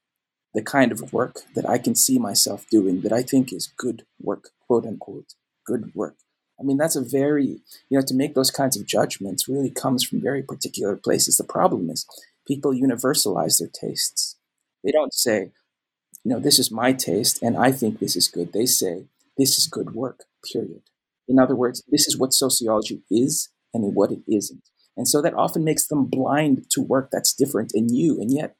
[0.55, 4.05] the kind of work that I can see myself doing that I think is good
[4.20, 5.34] work, quote unquote,
[5.66, 6.14] good work.
[6.60, 10.04] I mean, that's a very, you know, to make those kinds of judgments really comes
[10.04, 11.36] from very particular places.
[11.36, 12.06] The problem is
[12.46, 14.36] people universalize their tastes.
[14.84, 15.50] They don't say,
[16.22, 18.52] you know, this is my taste and I think this is good.
[18.52, 19.06] They say,
[19.36, 20.20] this is good work,
[20.52, 20.82] period.
[21.26, 24.62] In other words, this is what sociology is and what it isn't.
[24.96, 28.20] And so that often makes them blind to work that's different and new.
[28.20, 28.54] And yet,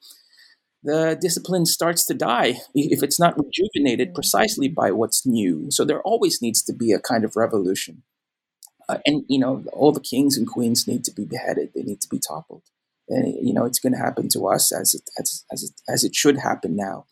[0.83, 4.15] the discipline starts to die if it's not rejuvenated mm-hmm.
[4.15, 5.71] precisely by what's new.
[5.71, 8.03] So there always needs to be a kind of revolution.
[8.89, 12.01] Uh, and, you know, all the kings and queens need to be beheaded, they need
[12.01, 12.63] to be toppled.
[13.09, 16.05] And, you know, it's going to happen to us as it, as, as it, as
[16.05, 17.07] it should happen now.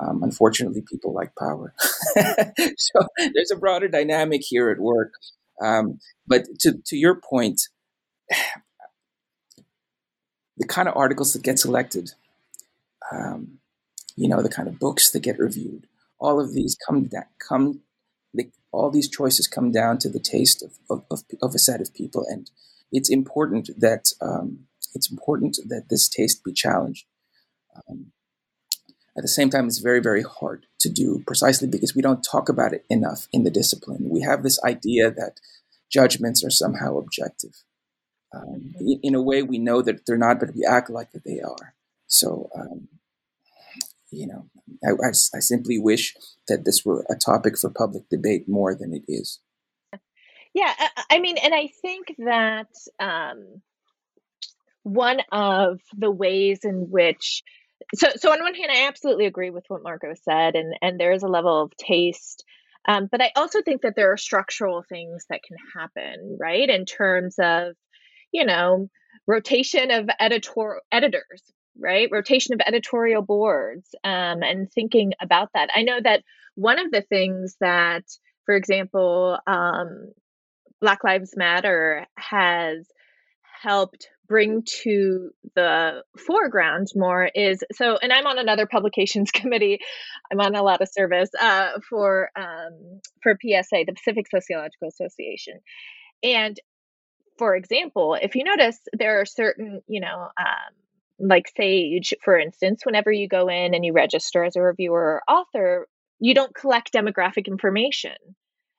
[0.00, 1.72] Um, unfortunately, people like power.
[2.16, 5.12] so there's a broader dynamic here at work.
[5.60, 7.60] Um, but to, to your point,
[10.56, 12.12] the kind of articles that get selected
[13.12, 13.58] um,
[14.16, 15.86] you know, the kind of books that get reviewed.
[16.18, 17.80] All of these come that come,
[18.32, 21.80] the, all these choices come down to the taste of, of, of, of, a set
[21.80, 22.50] of people, and
[22.92, 27.06] it's important that um, it's important that this taste be challenged.
[27.88, 28.12] Um,
[29.16, 32.48] at the same time, it's very, very hard to do precisely because we don't talk
[32.48, 34.08] about it enough in the discipline.
[34.08, 35.40] We have this idea that
[35.90, 37.62] judgments are somehow objective.
[38.34, 41.24] Um, in, in, a way, we know that they're not, but we act like that
[41.24, 41.74] they are.
[42.14, 42.88] So, um,
[44.10, 44.46] you know,
[44.84, 46.14] I, I, I simply wish
[46.48, 49.40] that this were a topic for public debate more than it is.
[50.54, 50.72] Yeah,
[51.10, 52.68] I, mean, and I think that
[53.00, 53.60] um,
[54.84, 57.42] one of the ways in which
[57.94, 61.12] so so on one hand i absolutely agree with what marco said and and there
[61.12, 62.44] is a level of taste
[62.86, 66.84] um, but i also think that there are structural things that can happen right in
[66.84, 67.74] terms of
[68.30, 68.88] you know
[69.26, 71.42] rotation of editor editors
[71.78, 72.08] right?
[72.10, 75.70] Rotation of editorial boards um, and thinking about that.
[75.74, 76.22] I know that
[76.54, 78.04] one of the things that,
[78.46, 80.12] for example, um,
[80.80, 82.86] Black Lives Matter has
[83.62, 89.78] helped bring to the foreground more is so and i'm on another publications committee
[90.30, 95.60] i'm on a lot of service uh, for um, for psa the pacific sociological association
[96.22, 96.58] and
[97.38, 100.74] for example if you notice there are certain you know um,
[101.18, 105.32] like sage for instance whenever you go in and you register as a reviewer or
[105.32, 105.86] author
[106.20, 108.16] you don't collect demographic information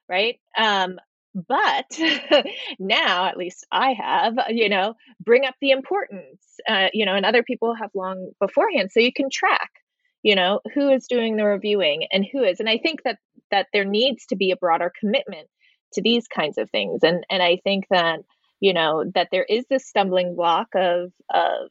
[0.09, 0.39] right?
[0.57, 0.99] Um,
[1.36, 1.99] but
[2.79, 7.25] now at least i have you know bring up the importance uh, you know and
[7.25, 9.69] other people have long beforehand so you can track
[10.23, 13.17] you know who is doing the reviewing and who is and i think that
[13.51, 15.49] that there needs to be a broader commitment
[15.91, 18.19] to these kinds of things and and i think that
[18.61, 21.69] you know that there is this stumbling block of of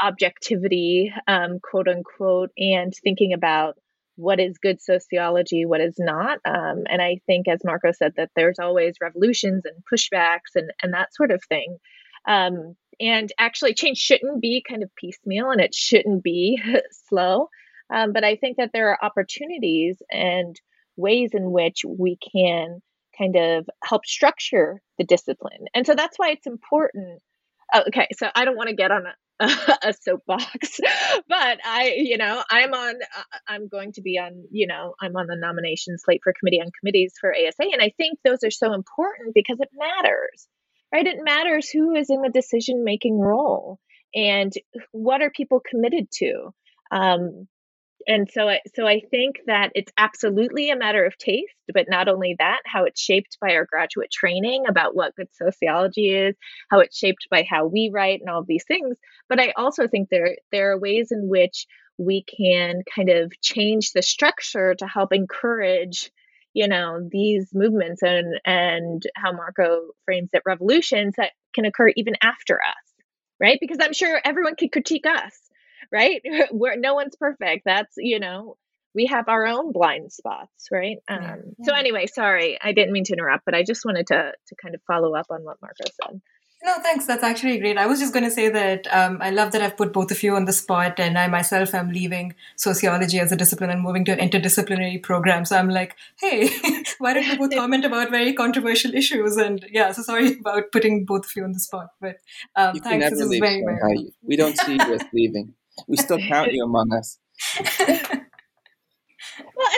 [0.00, 3.76] objectivity um, quote unquote and thinking about
[4.16, 6.38] what is good sociology, what is not.
[6.44, 10.94] Um, and I think, as Marco said, that there's always revolutions and pushbacks and, and
[10.94, 11.76] that sort of thing.
[12.26, 16.60] Um, and actually, change shouldn't be kind of piecemeal and it shouldn't be
[17.08, 17.48] slow.
[17.94, 20.58] Um, but I think that there are opportunities and
[20.96, 22.80] ways in which we can
[23.16, 25.66] kind of help structure the discipline.
[25.74, 27.20] And so that's why it's important.
[27.72, 29.14] Oh, okay, so I don't want to get on a,
[29.82, 30.80] a soapbox.
[31.28, 35.16] But i you know i'm on uh, i'm going to be on you know i'm
[35.16, 38.50] on the nomination slate for committee on committees for asa and i think those are
[38.50, 40.48] so important because it matters
[40.92, 41.06] right?
[41.06, 43.78] It matters who is in the decision making role
[44.14, 44.52] and
[44.92, 46.50] what are people committed to?
[46.90, 47.48] Um,
[48.06, 52.08] and so I, so I think that it's absolutely a matter of taste, but not
[52.08, 56.36] only that, how it's shaped by our graduate training about what good sociology is,
[56.70, 58.96] how it's shaped by how we write and all of these things.
[59.28, 61.66] But I also think there there are ways in which
[61.98, 66.10] we can kind of change the structure to help encourage
[66.52, 72.14] you know these movements and and how marco frames it revolutions that can occur even
[72.22, 73.04] after us
[73.40, 75.38] right because i'm sure everyone could critique us
[75.92, 76.22] right?
[76.50, 77.62] Where no one's perfect.
[77.64, 78.56] That's, you know,
[78.94, 80.96] we have our own blind spots, right?
[81.08, 81.36] Um, yeah.
[81.64, 84.74] So anyway, sorry, I didn't mean to interrupt, but I just wanted to to kind
[84.74, 86.20] of follow up on what Marco said.
[86.64, 87.06] No, thanks.
[87.06, 87.76] That's actually great.
[87.76, 90.22] I was just going to say that um, I love that I've put both of
[90.22, 94.06] you on the spot, and I myself am leaving sociology as a discipline and moving
[94.06, 95.44] to an interdisciplinary program.
[95.44, 96.48] So I'm like, hey,
[96.98, 99.36] why don't we both comment about very controversial issues?
[99.36, 102.16] And yeah, so sorry about putting both of you on the spot, but
[102.56, 103.10] um, thanks.
[103.10, 105.54] This is very, very We don't see you as leaving
[105.86, 107.18] we still count you among us.
[107.60, 108.20] well, and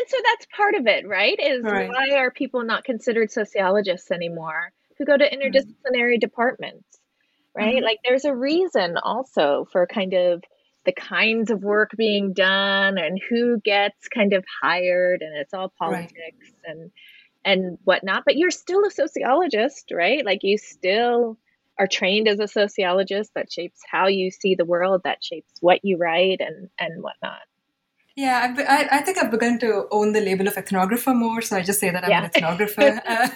[0.09, 1.39] so that's part of it, right?
[1.39, 1.89] Is right.
[1.89, 5.41] why are people not considered sociologists anymore who go to mm-hmm.
[5.41, 6.21] interdisciplinary mm-hmm.
[6.21, 6.87] departments,
[7.57, 7.77] right?
[7.77, 7.85] Mm-hmm.
[7.85, 10.43] Like there's a reason also for kind of
[10.85, 15.73] the kinds of work being done and who gets kind of hired and it's all
[15.79, 16.33] politics right.
[16.65, 16.91] and
[17.45, 21.37] and whatnot but you're still a sociologist right like you still
[21.79, 25.85] are trained as a sociologist that shapes how you see the world that shapes what
[25.85, 27.43] you write and and whatnot
[28.19, 31.63] yeah, I, I, think I've begun to own the label of ethnographer more, so I
[31.63, 32.25] just say that I'm yeah.
[32.25, 33.01] an ethnographer.
[33.07, 33.29] uh,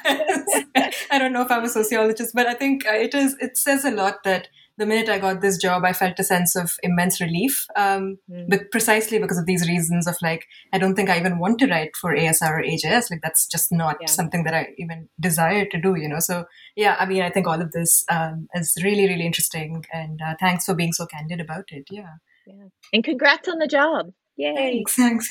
[1.12, 3.36] I don't know if I'm a sociologist, but I think uh, it is.
[3.40, 4.48] It says a lot that
[4.78, 8.46] the minute I got this job, I felt a sense of immense relief, um, mm.
[8.48, 11.66] but precisely because of these reasons of like, I don't think I even want to
[11.66, 13.10] write for ASR or AJS.
[13.10, 14.06] Like, that's just not yeah.
[14.06, 16.20] something that I even desire to do, you know?
[16.20, 16.44] So,
[16.74, 19.84] yeah, I mean, I think all of this um, is really, really interesting.
[19.92, 21.84] And uh, thanks for being so candid about it.
[21.90, 22.14] Yeah.
[22.46, 22.68] Yeah.
[22.92, 24.12] And congrats on the job.
[24.36, 24.54] Yay.
[24.54, 24.96] Thanks.
[24.96, 25.28] Thanks.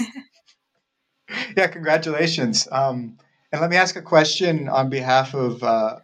[1.58, 2.68] yeah, congratulations.
[2.72, 3.18] Um,
[3.52, 5.98] and let me ask a question on behalf of uh,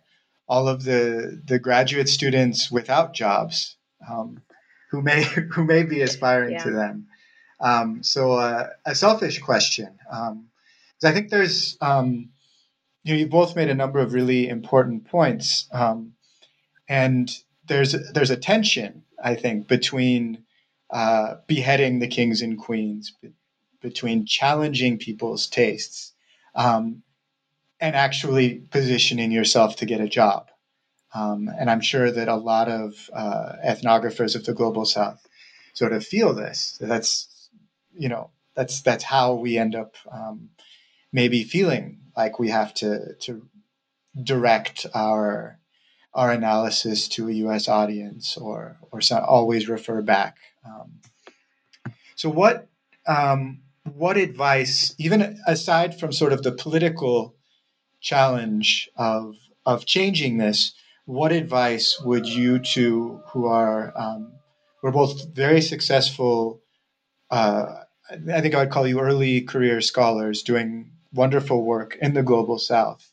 [0.47, 3.75] all of the the graduate students without jobs
[4.09, 4.41] um,
[4.91, 6.63] who may who may be aspiring yeah.
[6.63, 7.07] to them.
[7.59, 10.49] Um, so uh, a selfish question, um,
[11.03, 12.29] I think there's um,
[13.03, 16.13] you know you both made a number of really important points, um,
[16.87, 17.31] and
[17.67, 20.43] there's there's a tension I think between
[20.89, 23.13] uh, beheading the kings and queens,
[23.81, 26.13] between challenging people's tastes
[26.55, 27.03] um,
[27.79, 30.49] and actually positioning yourself to get a job.
[31.13, 35.25] Um, and I'm sure that a lot of uh, ethnographers of the global south
[35.73, 36.77] sort of feel this.
[36.81, 37.49] That's,
[37.93, 40.49] you know, that's that's how we end up um,
[41.13, 43.47] maybe feeling like we have to to
[44.21, 45.59] direct our
[46.13, 47.67] our analysis to a U.S.
[47.67, 50.37] audience or or so, always refer back.
[50.65, 50.99] Um,
[52.15, 52.67] so what
[53.07, 53.61] um,
[53.93, 57.36] what advice, even aside from sort of the political
[58.07, 59.35] challenge of
[59.65, 60.73] of changing this,
[61.05, 64.31] what advice would you two, who are um,
[64.79, 66.61] who are both very successful,
[67.29, 67.83] uh,
[68.33, 72.59] I think I would call you early career scholars doing wonderful work in the global
[72.59, 73.11] South.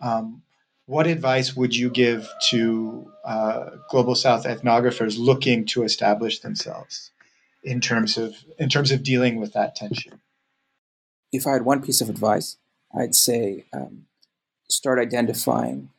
[0.00, 0.42] Um,
[0.86, 7.12] what advice would you give to uh, global South ethnographers looking to establish themselves
[7.62, 10.20] in terms of in terms of dealing with that tension?
[11.32, 12.56] If I had one piece of advice,
[12.92, 14.06] I'd say um,
[14.68, 15.90] start identifying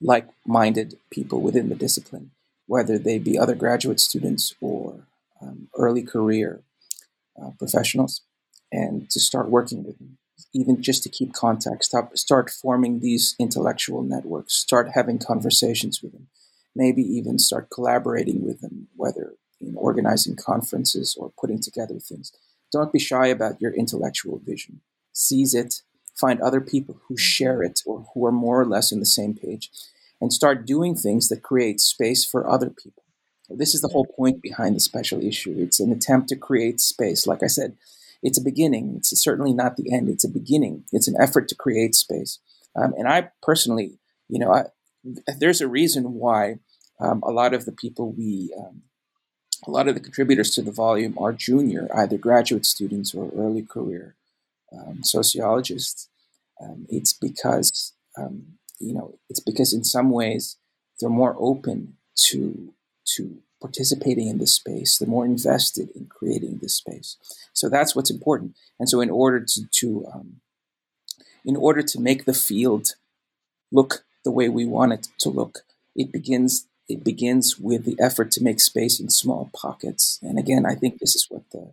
[0.00, 2.30] like-minded people within the discipline,
[2.66, 5.06] whether they be other graduate students or
[5.40, 6.60] um, early career
[7.40, 8.22] uh, professionals,
[8.70, 10.18] and to start working with them
[10.52, 16.12] even just to keep contact, stop, start forming these intellectual networks, start having conversations with
[16.12, 16.28] them,
[16.74, 22.32] maybe even start collaborating with them, whether in organizing conferences or putting together things.
[22.70, 24.80] Don't be shy about your intellectual vision.
[25.12, 25.82] Seize it,
[26.14, 29.34] find other people who share it or who are more or less on the same
[29.34, 29.70] page,
[30.20, 33.02] and start doing things that create space for other people.
[33.48, 35.54] This is the whole point behind the special issue.
[35.58, 37.26] It's an attempt to create space.
[37.26, 37.76] Like I said,
[38.22, 38.94] it's a beginning.
[38.96, 40.08] It's certainly not the end.
[40.08, 40.84] It's a beginning.
[40.92, 42.38] It's an effort to create space.
[42.76, 43.98] Um, and I personally,
[44.28, 44.66] you know, I,
[45.38, 46.60] there's a reason why
[47.00, 48.82] um, a lot of the people we, um,
[49.66, 53.62] a lot of the contributors to the volume are junior, either graduate students or early
[53.62, 54.14] career
[54.74, 56.08] um, sociologists.
[56.60, 60.56] Um, it's because, um, you know, it's because in some ways
[61.00, 61.96] they're more open
[62.28, 62.74] to
[63.16, 67.16] to participating in this space, the more invested in creating this space.
[67.52, 68.54] So that's what's important.
[68.78, 70.40] And so, in order to, to um,
[71.44, 72.94] in order to make the field
[73.70, 75.60] look the way we want it to look,
[75.96, 80.18] it begins it begins with the effort to make space in small pockets.
[80.22, 81.72] And again, I think this is what the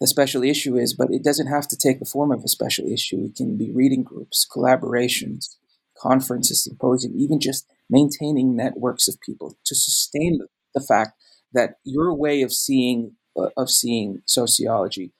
[0.00, 2.86] the special issue is, but it doesn't have to take the form of a special
[2.86, 3.24] issue.
[3.24, 5.56] It can be reading groups, collaborations,
[5.98, 10.40] conferences, symposium, even just maintaining networks of people to sustain
[10.74, 11.12] the fact
[11.52, 15.12] that your way of seeing uh, of seeing sociology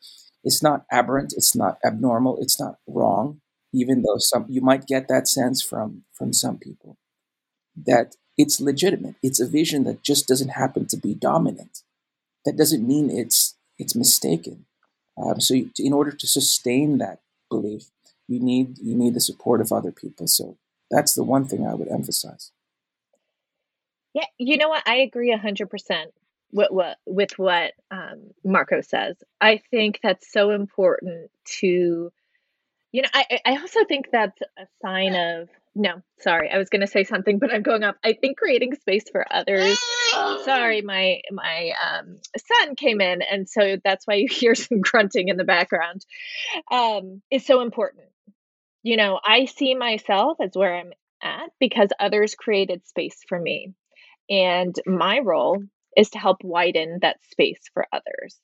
[0.45, 3.41] is not aberrant, it's not abnormal, it's not wrong,
[3.73, 6.99] even though some you might get that sense from from some people
[7.77, 9.15] that it's legitimate.
[9.23, 11.83] It's a vision that just doesn't happen to be dominant.
[12.45, 14.66] That doesn't mean it's it's mistaken.
[15.17, 17.91] Um, so, you, in order to sustain that belief,
[18.29, 20.27] you need you need the support of other people.
[20.27, 20.57] So
[20.91, 22.53] that's the one thing I would emphasize.
[24.15, 24.83] Yeah, you know what?
[24.87, 26.07] I agree 100%
[26.53, 29.17] with what with what um, Marco says.
[29.41, 32.11] I think that's so important to,
[32.93, 36.81] you know, I I also think that's a sign of no, sorry, I was going
[36.81, 37.97] to say something, but I'm going off.
[38.03, 39.79] I think creating space for others.
[40.45, 45.29] Sorry, my my um, son came in, and so that's why you hear some grunting
[45.29, 46.05] in the background.
[46.71, 48.07] Um, is so important.
[48.83, 53.75] You know, I see myself as where I'm at because others created space for me.
[54.31, 55.63] And my role
[55.97, 58.39] is to help widen that space for others.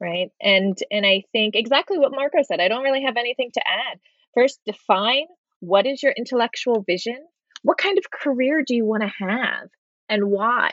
[0.00, 0.30] Right.
[0.40, 2.60] And and I think exactly what Marco said.
[2.60, 3.98] I don't really have anything to add.
[4.34, 5.26] First, define
[5.60, 7.18] what is your intellectual vision?
[7.62, 9.68] What kind of career do you want to have
[10.08, 10.70] and why?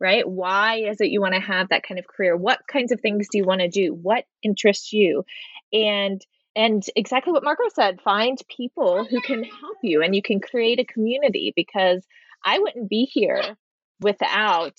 [0.00, 0.28] Right?
[0.28, 2.36] Why is it you want to have that kind of career?
[2.36, 3.92] What kinds of things do you want to do?
[3.92, 5.24] What interests you?
[5.72, 6.20] And
[6.56, 10.80] and exactly what Marco said, find people who can help you and you can create
[10.80, 12.04] a community because
[12.44, 13.56] I wouldn't be here
[14.00, 14.74] without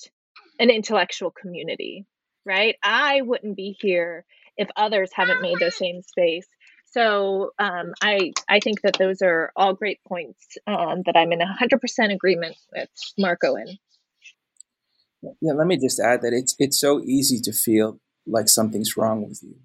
[0.60, 2.06] an intellectual community,
[2.46, 2.76] right?
[2.84, 4.26] I wouldn't be here
[4.58, 6.48] if others haven't made the same space.
[6.92, 11.40] So um, I I think that those are all great points um, that I'm in
[11.40, 13.78] 100% agreement with Marco in.
[15.42, 19.28] Yeah, let me just add that it's it's so easy to feel like something's wrong
[19.28, 19.56] with you,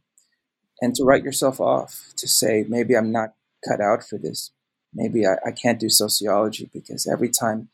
[0.81, 3.35] and to write yourself off to say maybe I'm not
[3.66, 4.51] cut out for this,
[4.93, 7.70] maybe I, I can't do sociology because every time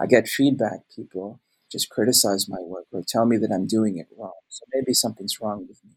[0.00, 0.80] I get feedback.
[0.96, 1.40] People
[1.70, 4.32] just criticize my work or tell me that I'm doing it wrong.
[4.48, 5.92] So maybe something's wrong with me.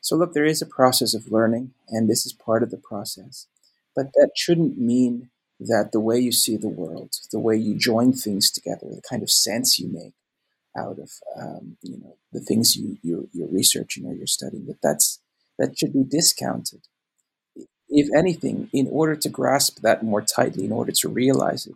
[0.00, 3.46] So, look, there is a process of learning, and this is part of the process.
[3.94, 5.30] But that shouldn't mean
[5.60, 9.22] that the way you see the world, the way you join things together, the kind
[9.22, 10.14] of sense you make
[10.76, 14.80] out of um, you know the things you you're, you're, researching or you're studying, that
[14.82, 15.20] that's
[15.58, 16.80] that should be discounted.
[17.88, 21.74] If anything, in order to grasp that more tightly, in order to realize it,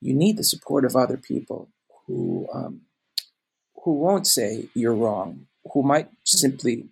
[0.00, 1.70] you need the support of other people
[2.06, 2.82] who um,
[3.84, 6.88] who won't say you're wrong, who might simply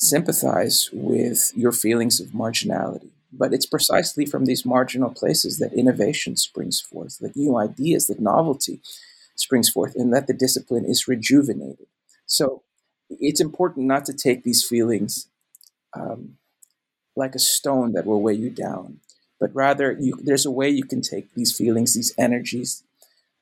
[0.00, 3.10] sympathize with your feelings of marginality.
[3.32, 8.18] But it's precisely from these marginal places that innovation springs forth, that new ideas, that
[8.18, 8.80] novelty
[9.36, 11.86] springs forth, and that the discipline is rejuvenated.
[12.26, 12.62] So
[13.08, 15.28] it's important not to take these feelings
[15.94, 16.36] um,
[17.14, 19.00] like a stone that will weigh you down,
[19.38, 22.82] but rather you, there's a way you can take these feelings, these energies,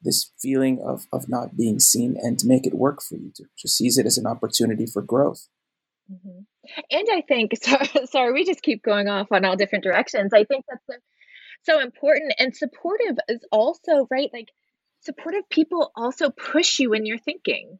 [0.02, 3.44] this feeling of, of not being seen and to make it work for you, to,
[3.58, 5.48] to seize it as an opportunity for growth.
[6.10, 6.40] Mm-hmm.
[6.90, 10.32] And I think, sorry, sorry, we just keep going off on all different directions.
[10.34, 11.00] I think that's
[11.64, 14.48] so important and supportive is also right like
[15.00, 17.78] supportive people also push you in your thinking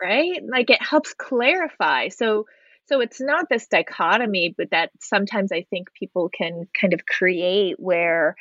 [0.00, 2.44] right like it helps clarify so
[2.86, 7.76] so it's not this dichotomy but that sometimes i think people can kind of create
[7.78, 8.36] where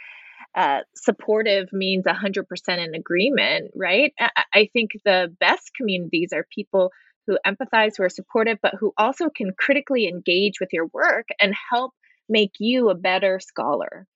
[0.54, 2.44] uh, supportive means 100%
[2.86, 6.92] in agreement right I, I think the best communities are people
[7.28, 11.54] who empathize who are supportive but who also can critically engage with your work and
[11.72, 11.94] help
[12.30, 14.08] make you a better scholar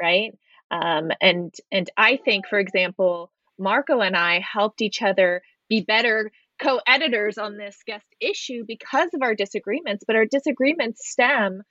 [0.00, 0.32] right?
[0.70, 6.30] Um, and and i think for example marco and i helped each other be better
[6.62, 11.62] co-editors on this guest issue because of our disagreements but our disagreements stem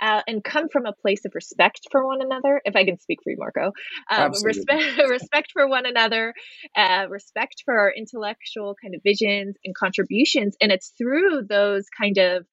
[0.00, 2.60] uh, and come from a place of respect for one another.
[2.64, 3.72] If I can speak for you, Marco,
[4.10, 6.34] um, respect respect for one another,
[6.76, 12.18] uh, respect for our intellectual kind of visions and contributions, and it's through those kind
[12.18, 12.46] of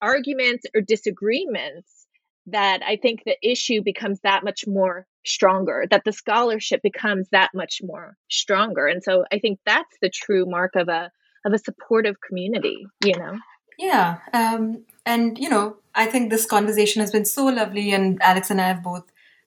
[0.00, 2.06] arguments or disagreements
[2.48, 7.50] that I think the issue becomes that much more stronger, that the scholarship becomes that
[7.54, 8.86] much more stronger.
[8.86, 11.10] And so I think that's the true mark of a
[11.44, 13.38] of a supportive community, you know.
[13.78, 14.18] Yeah.
[14.32, 18.60] Um, and you know, I think this conversation has been so lovely and Alex and
[18.60, 19.04] I have both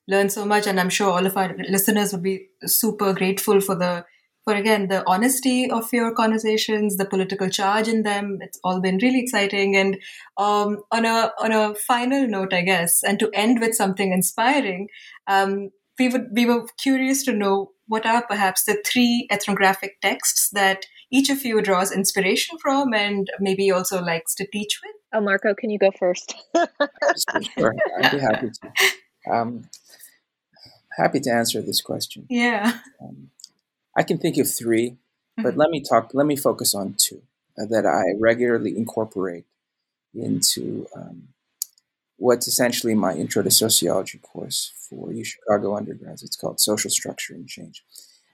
[0.08, 3.76] learned so much and I'm sure all of our listeners would be super grateful for
[3.76, 4.04] the
[4.44, 8.38] for again the honesty of your conversations, the political charge in them.
[8.40, 9.76] It's all been really exciting.
[9.76, 9.98] And
[10.38, 14.88] um, on a on a final note, I guess, and to end with something inspiring,
[15.26, 20.48] um, we would we were curious to know what are perhaps the three ethnographic texts
[20.50, 24.99] that each of you draws inspiration from and maybe also likes to teach with.
[25.12, 26.34] Oh, Marco, can you go first?
[27.58, 29.32] sure, I'd be happy to.
[29.32, 29.68] Um,
[30.96, 32.26] happy to answer this question.
[32.30, 32.78] Yeah.
[33.02, 33.30] Um,
[33.96, 34.96] I can think of 3
[35.42, 35.60] but mm-hmm.
[35.60, 36.10] let me talk.
[36.14, 37.22] Let me focus on two
[37.58, 39.44] uh, that I regularly incorporate
[40.14, 41.28] into um,
[42.16, 46.22] what's essentially my intro to sociology course for U Chicago undergrads.
[46.22, 47.84] It's called Social Structure and Change.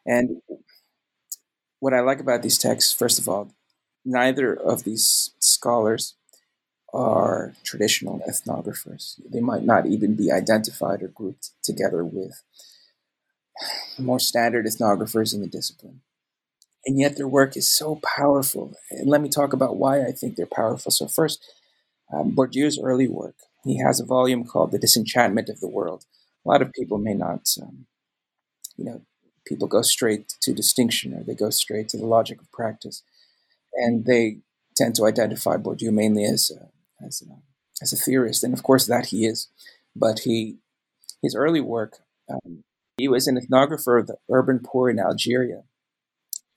[0.07, 0.41] And
[1.81, 3.53] what I like about these texts, first of all,
[4.05, 6.15] neither of these scholars
[6.97, 9.21] are traditional ethnographers.
[9.31, 12.43] They might not even be identified or grouped together with
[13.99, 16.01] more standard ethnographers in the discipline.
[16.87, 18.75] And yet their work is so powerful.
[18.91, 20.91] And let me talk about why I think they're powerful.
[20.91, 21.45] So, first,
[22.13, 23.35] um, Bourdieu's early work.
[23.65, 26.05] He has a volume called The Disenchantment of the World.
[26.45, 27.87] A lot of people may not, um,
[28.77, 29.03] you know,
[29.45, 33.03] people go straight to distinction or they go straight to the logic of practice.
[33.75, 34.39] And they
[34.77, 36.69] tend to identify Bourdieu mainly as a,
[37.05, 37.35] as a,
[37.83, 38.45] as a theorist.
[38.45, 39.49] And of course, that he is.
[39.95, 40.59] But he,
[41.23, 42.65] his early work um,
[42.97, 45.63] he was an ethnographer of the urban poor in Algeria.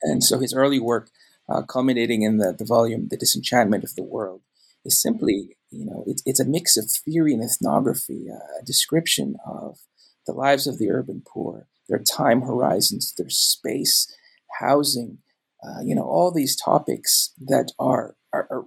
[0.01, 1.09] And so his early work,
[1.49, 4.41] uh, culminating in the, the volume The Disenchantment of the World,
[4.85, 9.35] is simply, you know, it, it's a mix of theory and ethnography, uh, a description
[9.45, 9.79] of
[10.25, 14.07] the lives of the urban poor, their time horizons, their space,
[14.59, 15.17] housing,
[15.61, 18.65] uh, you know, all these topics that are, are, are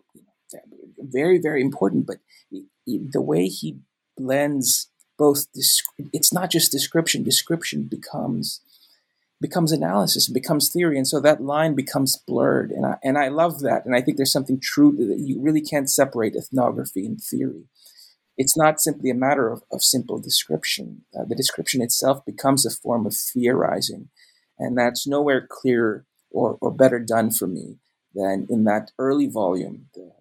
[1.13, 2.07] very, very important.
[2.07, 2.19] But
[2.87, 3.79] the way he
[4.17, 4.89] blends
[5.19, 5.47] both
[6.13, 8.61] it's not just description description becomes
[9.41, 13.61] becomes analysis becomes theory and so that line becomes blurred and I, and I love
[13.61, 17.65] that and I think there's something true that you really can't separate ethnography and theory
[18.39, 22.71] it's not simply a matter of, of simple description uh, the description itself becomes a
[22.71, 24.09] form of theorizing
[24.59, 27.79] and that's nowhere clearer or, or better done for me
[28.15, 30.13] than in that early volume the,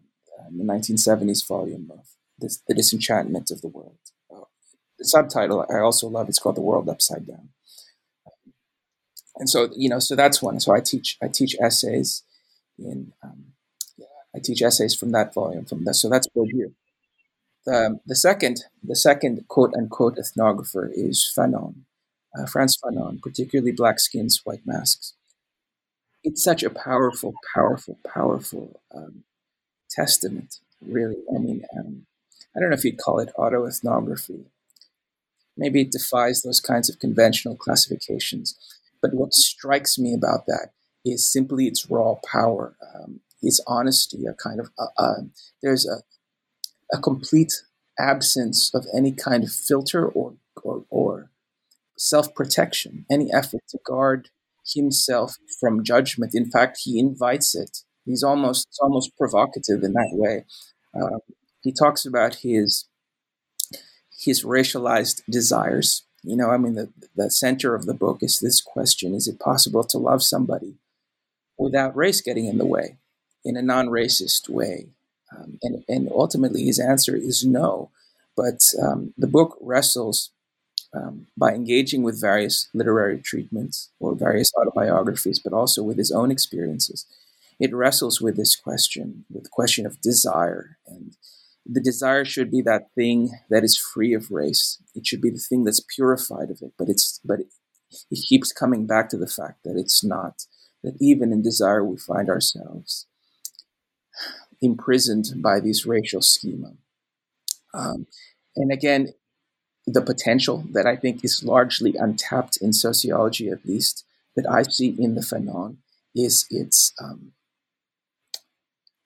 [0.42, 2.08] uh, the 1970s volume of
[2.39, 3.98] this, the disenchantment of the world
[5.02, 6.30] the subtitle I also love.
[6.30, 7.50] It's called The World Upside Down.
[9.38, 10.60] And so, you know, so that's one.
[10.60, 12.24] So I teach, I teach essays
[12.78, 13.54] in, um,
[14.36, 15.66] I teach essays from that volume.
[15.66, 16.74] From that, so that's Bourdieu.
[17.66, 21.86] The, the second, the second quote unquote ethnographer is Fanon,
[22.38, 25.16] uh, Frantz Fanon, particularly Black Skins, White Masks.
[26.24, 29.24] It's such a powerful, powerful, powerful um,
[29.92, 31.18] testament, really.
[31.34, 32.06] I mean, um,
[32.56, 34.46] I don't know if you'd call it autoethnography,
[35.58, 38.58] maybe it defies those kinds of conventional classifications.
[39.02, 40.70] But what strikes me about that
[41.04, 45.22] is simply its raw power, um, its honesty, a kind of, uh, uh,
[45.64, 46.02] there's a,
[46.96, 47.64] a complete
[48.00, 50.34] absence of any kind of filter or,
[50.64, 51.30] or, or
[51.98, 54.30] self protection, any effort to guard
[54.66, 56.34] himself from judgment.
[56.36, 57.80] In fact, he invites it.
[58.06, 60.45] He's almost, it's almost provocative in that way.
[60.93, 61.20] Uh,
[61.62, 62.86] he talks about his
[64.22, 66.04] his racialized desires.
[66.24, 69.39] You know, I mean, the, the center of the book is this question Is it
[69.39, 70.76] possible to love somebody
[71.58, 72.97] without race getting in the way,
[73.43, 74.89] in a non racist way?
[75.36, 77.89] Um, and, and ultimately, his answer is no.
[78.36, 80.32] But um, the book wrestles
[80.93, 86.32] um, by engaging with various literary treatments or various autobiographies, but also with his own
[86.32, 87.06] experiences,
[87.62, 90.80] it wrestles with this question, with the question of desire.
[90.88, 91.16] And
[91.64, 94.82] the desire should be that thing that is free of race.
[94.95, 96.74] It should be the thing that's purified of it.
[96.78, 97.47] But it's but it,
[98.09, 100.45] it keeps coming back to the fact that it's not.
[100.84, 103.05] That even in desire we find ourselves
[104.59, 106.74] imprisoned by these racial schema.
[107.76, 108.07] Um,
[108.55, 109.14] and again,
[109.86, 114.03] the potential that I think is largely untapped in sociology, at least,
[114.36, 115.78] that I see in the Fanon,
[116.16, 117.34] is its um,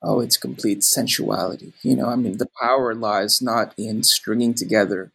[0.06, 1.74] oh, its complete sensuality.
[1.82, 5.12] You know, I mean, the power lies not in stringing together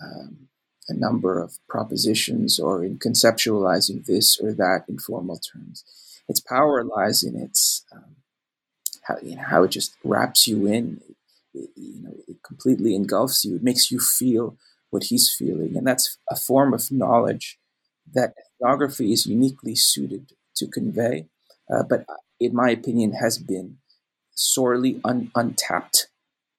[0.00, 0.48] um,
[0.88, 5.84] a number of propositions or in conceptualizing this or that in formal terms.
[6.28, 8.16] Its power lies in its um,
[9.04, 11.00] how you know how it just wraps you in.
[11.54, 13.56] It, you know, it completely engulfs you.
[13.56, 14.56] It makes you feel
[14.90, 15.76] what he's feeling.
[15.76, 17.58] And that's a form of knowledge
[18.14, 21.26] that ethnography is uniquely suited to convey,
[21.70, 22.06] uh, but
[22.38, 23.78] in my opinion, has been
[24.36, 26.06] sorely un- untapped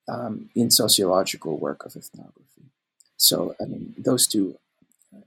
[0.08, 2.72] um, in sociological work of ethnography.
[3.16, 4.58] So, I mean, those two
[5.14, 5.20] uh,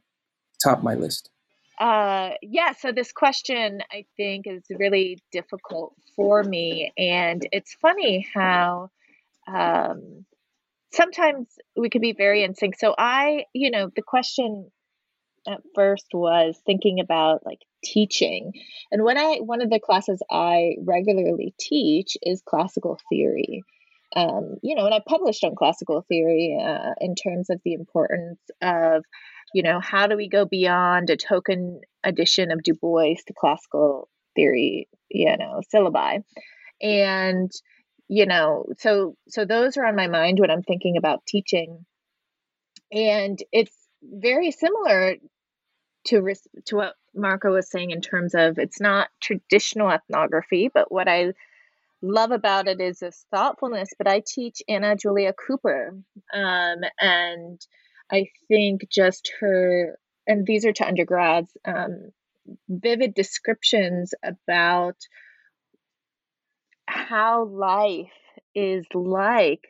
[0.63, 1.29] top my list.
[1.79, 6.93] Uh, yeah, so this question I think is really difficult for me.
[6.97, 8.91] And it's funny how
[9.47, 10.25] um,
[10.93, 12.77] sometimes we can be very in sync.
[12.77, 14.69] So I, you know, the question
[15.47, 18.53] at first was thinking about like teaching.
[18.91, 23.63] And when I one of the classes I regularly teach is classical theory.
[24.13, 28.41] Um, you know, and I published on classical theory uh, in terms of the importance
[28.61, 29.05] of,
[29.53, 34.09] you know, how do we go beyond a token addition of Du Bois to classical
[34.35, 36.23] theory, you know, syllabi.
[36.81, 37.51] And
[38.11, 41.85] you know so so those are on my mind when i'm thinking about teaching
[42.91, 45.15] and it's very similar
[46.05, 46.33] to
[46.65, 51.33] to what marco was saying in terms of it's not traditional ethnography but what i
[52.01, 55.95] love about it is this thoughtfulness but i teach anna julia cooper
[56.33, 57.61] um, and
[58.11, 59.97] i think just her
[60.27, 62.11] and these are to undergrads um,
[62.69, 64.95] vivid descriptions about
[66.87, 68.11] how life
[68.53, 69.65] is like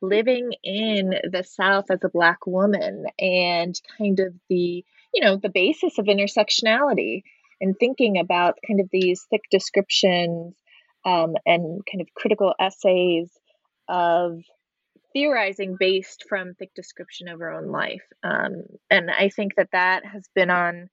[0.00, 5.50] living in the South as a Black woman and kind of the, you know, the
[5.50, 7.22] basis of intersectionality
[7.60, 10.54] and thinking about kind of these thick descriptions
[11.04, 13.30] um, and kind of critical essays
[13.88, 14.40] of
[15.12, 18.04] theorizing based from thick description of our own life.
[18.22, 20.88] Um, and I think that that has been on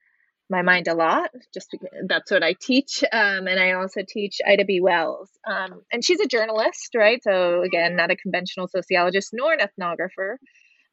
[0.49, 1.75] my mind a lot just
[2.07, 3.03] that's what I teach.
[3.11, 4.79] Um, and I also teach Ida B.
[4.79, 5.29] Wells.
[5.45, 7.21] Um, and she's a journalist, right?
[7.21, 10.37] So, again, not a conventional sociologist nor an ethnographer,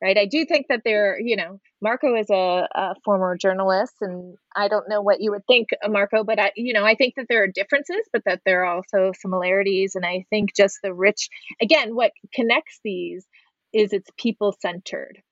[0.05, 0.19] right?
[0.19, 4.69] I do think that there, you know, Marco is a, a, former journalist, and I
[4.69, 7.25] don't know what you would think, uh, Marco, but I, you know, I think that
[7.31, 9.95] there are differences, but that there are also similarities.
[9.95, 13.25] And I think just the rich, again, what connects these
[13.73, 15.23] is it's people centered,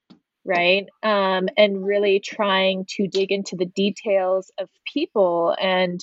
[0.43, 0.87] right?
[1.03, 6.03] Um, and really trying to dig into the details of people and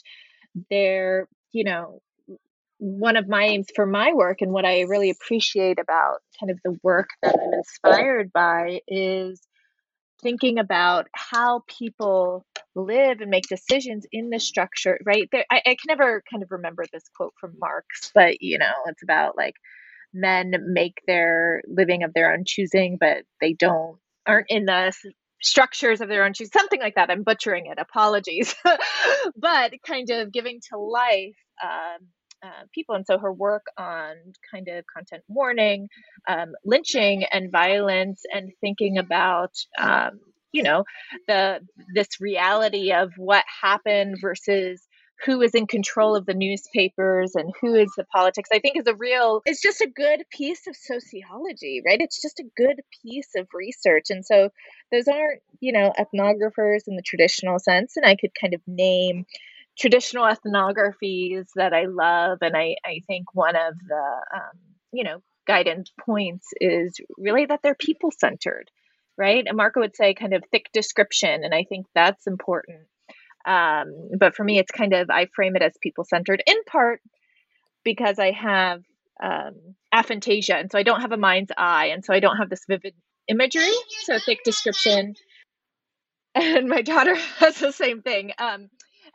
[0.70, 2.04] their, you know,
[2.80, 6.60] one of my aims for my work and what I really appreciate about kind of
[6.64, 9.42] the work that I'm inspired by is
[10.22, 15.28] thinking about how people live and make decisions in the structure, right?
[15.32, 18.74] There, I, I can never kind of remember this quote from Marx, but you know,
[18.88, 19.56] it's about like
[20.14, 24.94] men make their living of their own choosing, but they don't aren't in the
[25.42, 27.10] structures of their own choosing, something like that.
[27.10, 27.78] I'm butchering it.
[27.80, 28.56] Apologies,
[29.36, 31.36] but kind of giving to life.
[31.62, 32.08] Um,
[32.44, 32.96] uh, people.
[32.96, 34.16] And so her work on
[34.52, 35.90] kind of content warning,
[36.28, 40.20] um, lynching, and violence, and thinking about um,
[40.52, 40.84] you know
[41.28, 41.60] the
[41.94, 44.82] this reality of what happened versus
[45.26, 48.88] who is in control of the newspapers and who is the politics i think is
[48.88, 53.30] a real it's just a good piece of sociology right it's just a good piece
[53.36, 54.50] of research and so
[54.92, 59.26] those aren't you know ethnographers in the traditional sense and i could kind of name
[59.80, 64.60] traditional ethnographies that i love and i i think one of the um,
[64.92, 68.70] you know guidance points is really that they're people centered
[69.18, 72.82] right and marco would say kind of thick description and i think that's important
[73.46, 77.02] um, but for me, it's kind of, I frame it as people centered in part
[77.84, 78.84] because I have
[79.24, 80.60] um, aphantasia.
[80.60, 81.88] And so I don't have a mind's eye.
[81.88, 82.94] And so I don't have this vivid
[83.28, 83.72] imagery.
[84.04, 85.16] So thick description.
[86.36, 88.34] And my daughter has the same thing.
[88.38, 88.70] Um,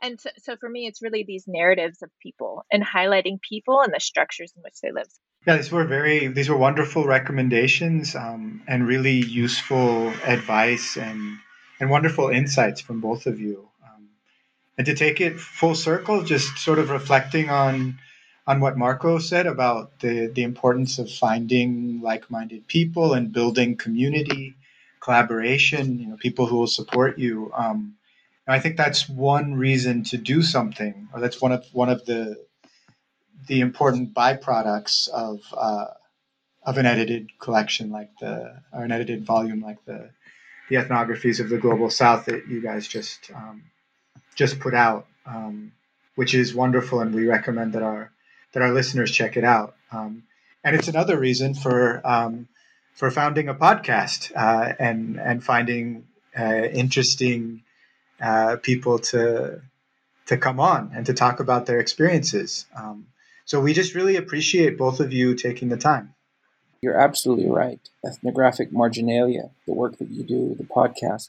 [0.05, 3.93] and so, so for me, it's really these narratives of people and highlighting people and
[3.93, 5.09] the structures in which they live.
[5.47, 11.39] Yeah, these were very, these were wonderful recommendations um, and really useful advice and
[11.81, 13.68] and wonderful insights from both of you.
[13.82, 14.09] Um,
[14.78, 17.98] and to take it full circle, just sort of reflecting on
[18.47, 24.55] on what Marco said about the, the importance of finding like-minded people and building community,
[25.01, 27.51] collaboration, you know, people who will support you.
[27.56, 27.97] Um,
[28.47, 32.37] I think that's one reason to do something, or that's one of one of the
[33.47, 35.87] the important byproducts of uh,
[36.62, 40.11] of an edited collection like the or an edited volume like the
[40.69, 43.62] the ethnographies of the global south that you guys just um,
[44.35, 45.73] just put out, um,
[46.15, 48.11] which is wonderful, and we recommend that our
[48.53, 49.75] that our listeners check it out.
[49.91, 50.25] Um,
[50.62, 52.49] and it's another reason for um,
[52.95, 56.07] for founding a podcast uh, and and finding
[56.39, 57.62] uh, interesting
[58.20, 59.61] uh, people to
[60.27, 62.66] to come on and to talk about their experiences.
[62.74, 63.07] Um,
[63.45, 66.15] so we just really appreciate both of you taking the time.
[66.81, 67.81] You're absolutely right.
[68.07, 71.28] Ethnographic marginalia, the work that you do, the podcast,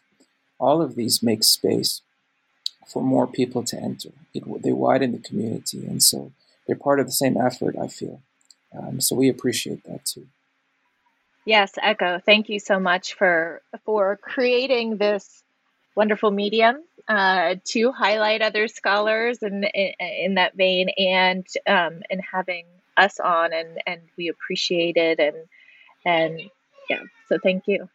[0.60, 2.02] all of these make space
[2.88, 4.10] for more people to enter.
[4.34, 6.32] It, they widen the community, and so
[6.68, 7.76] they're part of the same effort.
[7.82, 8.22] I feel,
[8.78, 10.28] um, so we appreciate that too.
[11.46, 12.20] Yes, Echo.
[12.20, 15.44] Thank you so much for for creating this
[15.96, 16.78] wonderful medium
[17.08, 22.66] uh, to highlight other scholars in in, in that vein, and um, and having
[22.98, 25.38] us on, and and we appreciate it, and
[26.06, 26.42] and
[26.90, 27.02] yeah.
[27.30, 27.90] So thank you.